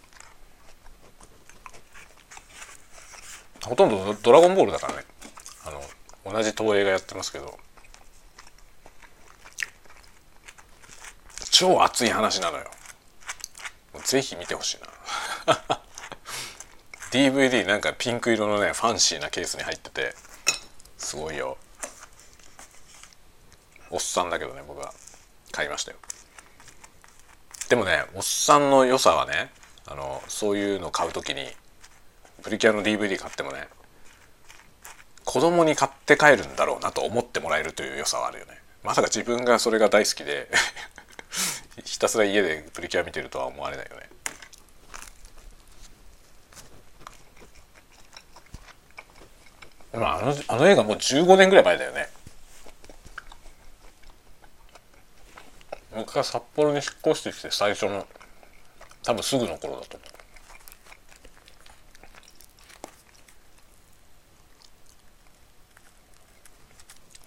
[3.64, 5.05] ほとんどドラゴンボールだからね。
[5.64, 7.59] あの同じ東映がやってますけど
[11.50, 12.64] 超熱い話なのよ。
[14.04, 14.78] ぜひ見てほしい
[15.46, 15.80] な。
[17.11, 20.14] DVD なんかピンク色のねファンシーなケースに入ってて
[20.98, 21.56] すごいよ。
[23.90, 24.92] おっさんだけどね僕は。
[25.50, 25.98] 買いましたよ。
[27.68, 29.50] でもねおっさんの良さはね
[29.86, 31.46] あのそういうの買う時に
[32.42, 33.68] プリキュアの DVD 買ってもね
[35.29, 38.53] 子供に買って帰るんだろうなと思ってもらえるという良さはあるよね。
[38.83, 40.49] まさか自分がそれが大好きで
[41.85, 44.09] ひたすら家でプリキュア見てるとは思われないよね。
[49.93, 52.09] まああのあの映画もう15年ぐらい前だよね。
[55.95, 58.07] 僕が札幌に引っ越してきて最初の
[59.03, 60.18] 多分すぐの頃だと思う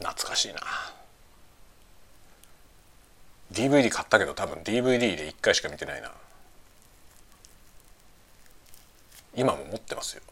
[0.02, 0.62] 懐かしいな。
[3.52, 6.12] DVD 買ったけど多分 DVD で1回しか見てないな。
[9.36, 10.24] 今も持ってますよ。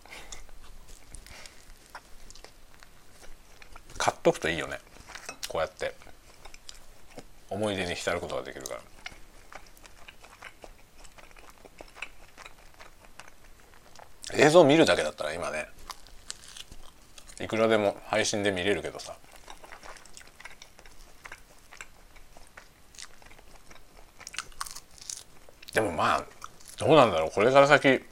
[3.97, 4.79] 買っとくといいよね。
[5.47, 5.93] こうやって。
[7.49, 8.81] 思い出に浸ることができるから。
[14.33, 15.67] 映像見るだけだったら今ね
[17.41, 19.18] いくらでも配信で見れるけどさ。
[25.73, 26.25] でもまあ
[26.77, 27.31] どうなんだろう。
[27.31, 28.03] これから先デ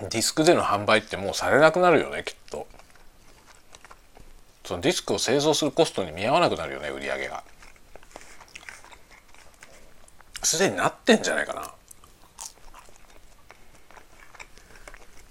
[0.00, 2.66] ィスクでの販売ってもうされなくなるよねきっと。
[4.64, 7.42] そのディスクを製造するコストに見合わなくなるよね売り上げが。
[10.42, 11.72] すでになってんじゃないかな。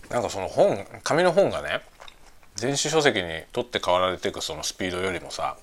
[0.09, 1.81] なんかその本紙の本がね
[2.59, 5.57] 電子書籍に取って代わられていくそのスピードよりもさ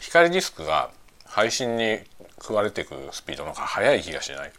[0.00, 0.90] 光ディスクが
[1.24, 2.00] 配信に
[2.40, 4.52] 食われていくスピードの方が速い気がしない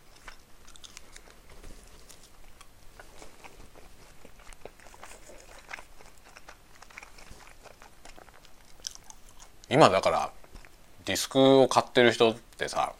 [9.70, 10.32] 今だから
[11.06, 12.94] ディスクを買ってる人ってさ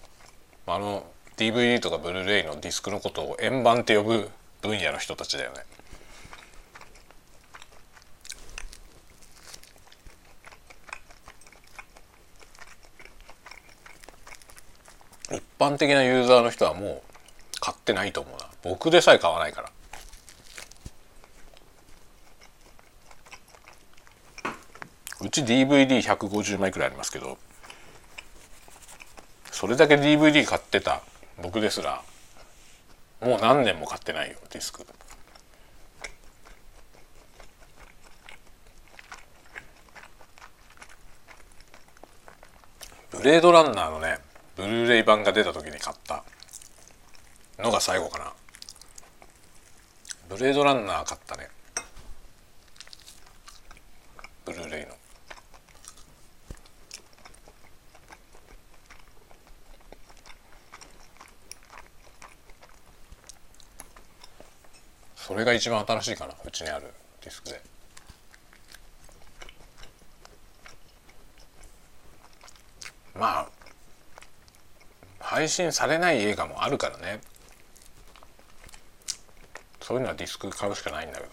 [0.66, 1.06] あの
[1.38, 4.30] DVD とかブルーレイのディスクのことを円盤って呼ぶ
[4.62, 5.64] 分野の人たちだよね。
[15.58, 17.02] 般的なユーザーの人はもう
[17.60, 18.48] 買ってないと思うな。
[18.64, 19.72] 僕でさえ買わないから。
[25.20, 27.40] うち DVD150 枚くらいありますけど
[29.52, 31.02] それだけ DVD 買ってた
[31.42, 32.04] 僕ですら
[33.20, 34.86] もう何年も買ってないよディスク。
[43.10, 44.20] ブレードランナーのね
[44.58, 46.24] ブルーレイ版が出た時に買った
[47.60, 48.34] のが最後かな。
[50.28, 51.48] ブレードランナー買ったね。
[54.46, 54.88] ブルーレイの。
[65.16, 66.88] それが一番新しいかなうちにある
[67.22, 67.62] ディスクで。
[73.14, 73.57] まあ
[75.30, 77.20] 配信されない映画もあるからね。
[79.82, 81.30] そういうのはディスク買うしかないんだけど。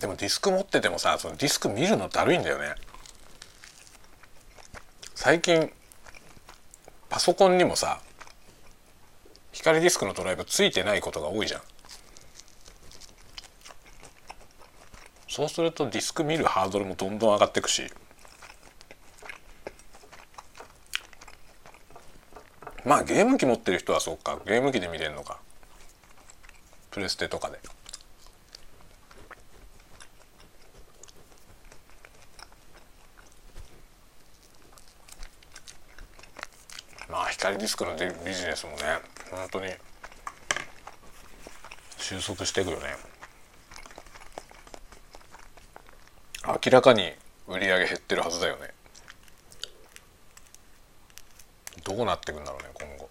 [0.00, 2.74] でもディスク持っててもさそのディスク見るのだるいんだよね。
[5.14, 5.72] 最近
[7.08, 8.02] パソコンにもさ
[9.52, 11.62] 光ディスクのドライブついてないことが多いじゃん。
[15.26, 17.90] そうするとディスク見るハードルもどんどん上がっていくし。
[22.84, 24.38] まあゲーム機持ってる人はそうか。
[24.46, 25.38] ゲーム機で見れるのか。
[26.90, 27.58] プレステとかで。
[37.08, 38.78] まあ光ディスクのビジネスもね
[39.30, 39.72] 本当に
[41.98, 42.96] 収束していくよね。
[46.64, 47.12] 明らかに
[47.46, 48.79] 売り上げ減ってるはずだよね。
[51.90, 53.10] どうなっていくんだろうね今後。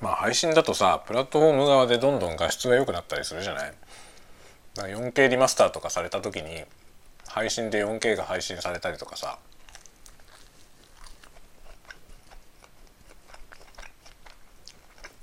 [0.00, 3.74] まあ配信だとさプラットフォーム側でどんどん画質が良くなったりするじゃない
[4.76, 6.62] ？4K リマスターとかされた時に
[7.26, 9.38] 配信で 4K が配信されたりとかさ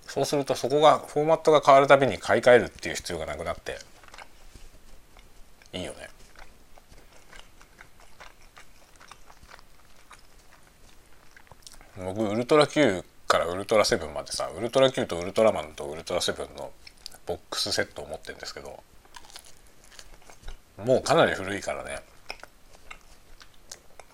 [0.09, 3.77] そうするとそこがフォーマットが変わるたびに買い替えるっていう必要がなくなって
[5.71, 6.09] いいよね。
[11.97, 16.71] 僕ウルトラ Q からウルトラセブンまでさウルトラ Q とウルトラマンとウルトラセブンの
[17.27, 18.81] ボックスセットを持ってるんですけど
[20.83, 21.99] もうかなり古いからね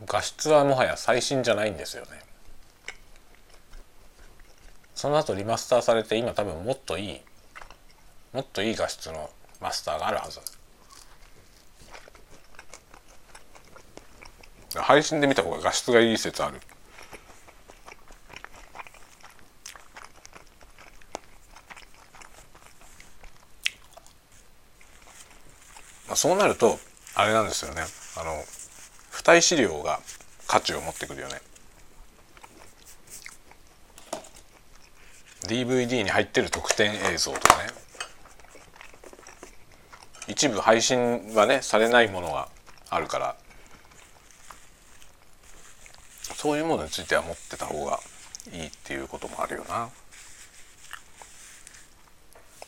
[0.06, 2.10] 画質はもはや最新じゃないんですよね
[4.96, 7.22] その後リマスターされて今多分もっといい
[8.34, 9.30] もっといい画質の
[9.62, 10.40] マスターがあるはず。
[14.78, 16.60] 配信で見た方が画質がいい説ある、
[26.14, 26.78] そうなると
[27.16, 27.84] あれなんですよね。
[28.18, 28.44] あの
[29.12, 30.02] 付帯資料が
[30.48, 31.42] 価値を持ってくるよね。
[35.48, 37.70] DVD に入ってる特典映像とかね。
[40.28, 42.50] 一部配信はねされないものが
[42.90, 43.36] あるから。
[46.36, 48.00] そういうものについては持ってた方が
[48.54, 49.90] いいっていうこともあるよな。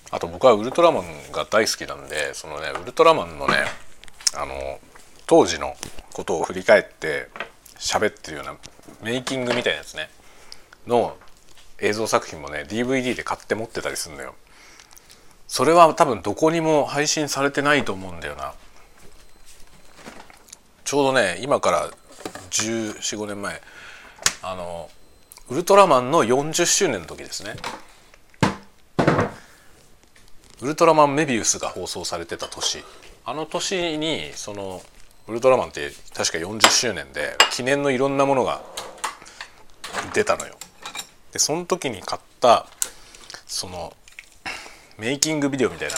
[0.10, 3.56] あと僕はウルトラマンが大好きなんでそのねウルトラマンのね
[4.36, 4.80] あの
[5.26, 5.76] 当時の
[6.14, 7.30] ことを振り返って
[7.78, 8.56] 喋ってるような
[9.04, 10.10] メイキングみたいなやつね。
[10.88, 11.18] の
[11.80, 14.36] 映像作品もね DVD で買って持ってたりするのよ。
[15.48, 18.54] それは多分どこにも配信されてないと思うんだよな。
[20.84, 21.90] ちょうどね今から
[22.50, 23.62] 1415年前
[24.42, 24.90] あの
[25.50, 27.56] ウルトラマンの40周年の時ですね。
[30.60, 32.84] ウルトラマンメビウスが放送されてた年。
[33.26, 34.82] あの年にその
[35.28, 38.62] ウルトラマンって確か40周年で記念のいろんなものが
[40.14, 40.57] 出たのよ。
[41.38, 42.66] でその時に買った
[43.46, 43.94] その
[44.98, 45.96] メイキングビデオみたいな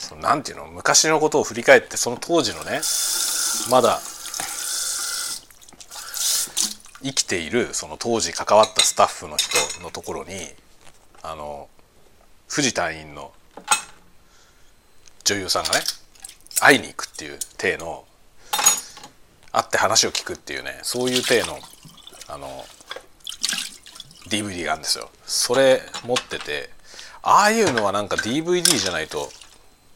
[0.00, 2.80] そのなんていうの昔のことを振り返ってその当時のね
[3.70, 4.00] まだ
[7.04, 10.34] 生きているその当時関わったスタッフの人のところに
[11.22, 11.68] あの
[12.48, 13.30] 藤隊員の
[15.22, 15.84] 女優さんがね
[16.60, 18.04] 会いに行くっていう体の
[19.52, 21.60] 会って話を聞くっていうねそういう体の
[22.26, 22.64] あの
[24.30, 25.10] DVD があるんですよ。
[25.26, 26.70] それ持ってて
[27.22, 29.28] ああいうのはなんか DVD じゃないと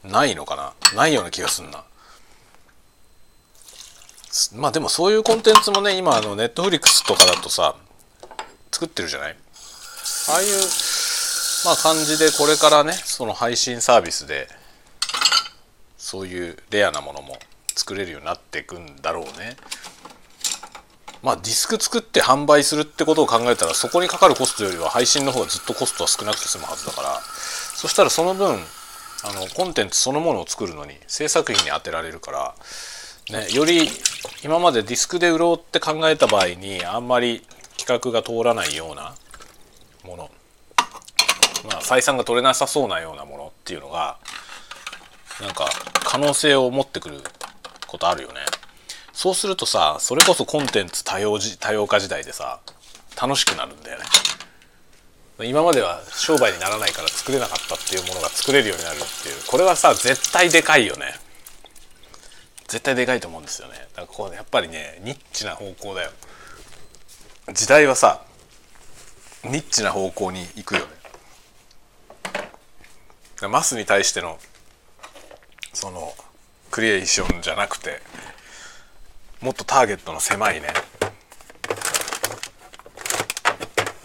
[0.05, 0.75] ないのかな？
[0.95, 1.85] ないような気がすんな。
[4.57, 7.77] まあでもそういうコンテンツもね今あのネットフリックスとかだとさ
[8.73, 9.37] 作ってるじゃない？
[10.29, 10.49] ああいう
[11.65, 14.49] まあ感じでこれからねその配信サービスで
[15.97, 17.39] そういうレアなものも
[17.77, 19.57] 作れるようになっていくんだろうね。
[21.25, 28.59] まあディスク作って販売するってことを考えたらそこにかかるコストよりは配信の方がずっとコストは少なくて済むはずだからそしたらその分
[29.25, 32.55] あのコンテンツそのものを作るのに制作費に充てられるから、
[33.31, 33.89] ね、より
[34.45, 37.43] 今までディスクで売ろうって考えた場合にあんまり
[37.79, 39.15] 企画が通らないような
[40.05, 40.31] もの
[41.65, 44.19] まあ採算が取れなさそうなようなものっていうのが
[45.41, 45.71] なんか
[46.05, 47.21] 可能性を持ってくる
[47.87, 48.41] ことあるよね。
[49.15, 52.61] そうするとさそれこそコンテンツ多様多様化時代でさ
[53.21, 54.05] 楽しくなるんだよね。
[55.43, 59.37] 今までは商売にならないから作れなかったっていうものが作れるようになるっていう。
[59.49, 61.15] これはさ絶対でかいよね。
[62.69, 63.75] 絶対でかいと思うんですよね。
[63.75, 66.11] だからこうやっぱりねニッチな方向だよ。
[67.53, 68.23] 時代はさ
[69.45, 70.87] ニッチな方向に行くよね。
[73.49, 74.39] マスに対しての
[75.73, 76.15] その
[76.71, 78.01] クリエーションじゃなくて
[79.45, 80.69] もっとターゲットの狭いね。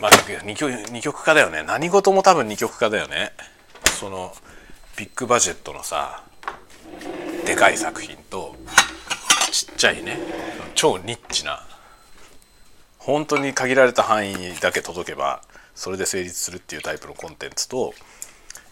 [0.02, 0.12] まあ
[0.44, 1.64] 二極二極化だよね。
[1.64, 3.32] 何事も多分二極化だよね。
[3.98, 4.34] その
[4.98, 6.24] ビッグバジェットのさ
[7.46, 8.54] でかい作品と
[9.50, 10.20] ちっちゃいね
[10.76, 11.66] 超ニッチな
[12.98, 15.42] 本当に限られた範囲だけ届けば
[15.74, 17.94] それで成立するっていうタイプのコンテンツと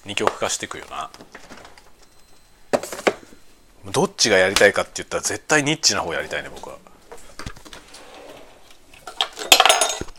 [0.06, 1.10] 二極化していくよな。
[3.92, 6.78] どっちがやりたいかって言ったら絶対ニッチな方やりたいね僕は。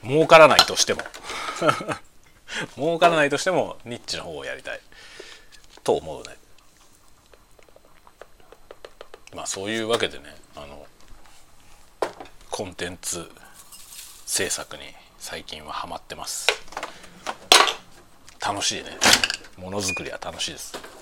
[0.03, 1.03] 儲からないとしても。
[2.77, 4.81] 儲からないとしてもニッチな方をやりたい
[5.85, 6.37] と思うね。
[9.35, 10.87] まあそういうわけでねあの
[12.51, 13.31] コンテンツ
[14.25, 14.83] 制作に
[15.19, 16.47] 最近はハマってます。
[18.41, 18.97] 楽しいね。
[19.57, 20.98] ものづくりは楽しいです。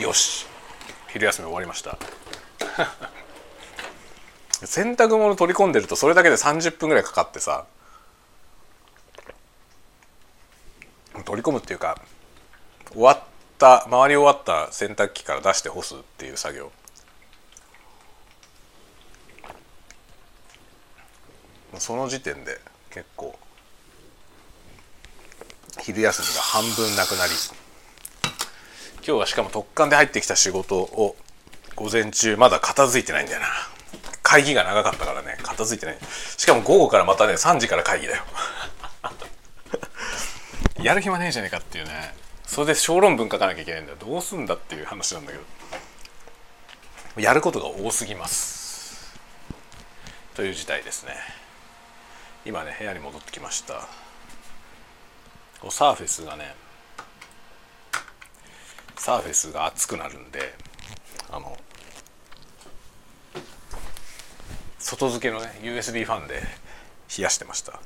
[0.00, 0.46] よし。
[1.12, 1.98] 昼休み終わりました。
[4.64, 7.66] 洗濯物取り込んでるとそれだけで30分ぐらいかかってさ。
[11.24, 12.00] 取り込むっていうか
[12.92, 13.20] 終わっ
[13.58, 16.72] た回り終わった洗濯機から出して干すっていう作業。
[21.78, 22.58] その時点で
[22.90, 23.38] 結構
[25.80, 27.32] 昼休みが半分なくなり。
[29.10, 31.16] 今日はしかも特貫で入ってきた仕事を
[31.74, 33.46] 午前中まだ片付いてないんだよな。
[34.22, 35.98] 会議が長かったからね片付いてない。
[36.36, 38.22] しかも午後からまたね3時から会議だよ。
[40.80, 42.14] やる暇ねえじゃねえかっていうね。
[42.46, 43.94] それで小論文書かなきゃいけないんだ。
[43.96, 45.38] どうすんだっていう話なんだけ
[47.16, 47.20] ど。
[47.20, 49.18] やることが多すぎます。
[50.36, 51.16] という事態ですね。
[52.44, 53.88] 今ね部屋に戻ってきました。
[55.68, 56.54] サーフェスがね
[59.00, 60.52] サーフェスが熱くなるんで
[61.30, 61.56] あの
[64.78, 66.42] 外付けのね USB ファンで
[67.16, 67.80] 冷やしてました。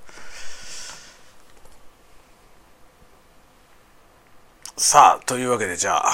[4.76, 6.12] さあというわけでじゃあ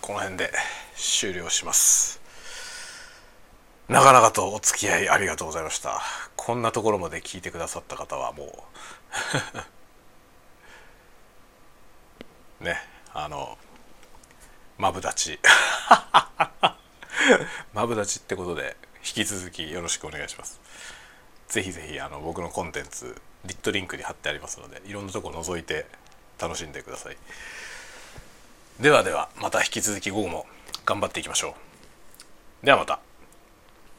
[0.00, 0.50] この辺で
[0.96, 2.20] 終了します。
[3.88, 6.02] 長々とお付き合いありがとうございました。
[6.34, 8.66] こんなところまで聞いてくださった方はも
[12.60, 12.78] う ね
[13.14, 13.56] あの
[14.80, 15.38] マブダチ。
[17.74, 20.58] マブダチってことで引き続きよろしくお願いします。
[21.48, 25.84] ぜひぜひあの僕のコンテンツリットリンクに貼ってありますのでいろんなとこ覗いて
[26.38, 27.18] 楽しんでください。
[28.80, 30.46] ではではまた引き続き午後も
[30.86, 31.54] 頑張っていきましょ
[32.62, 32.64] う。
[32.64, 33.00] ではまた。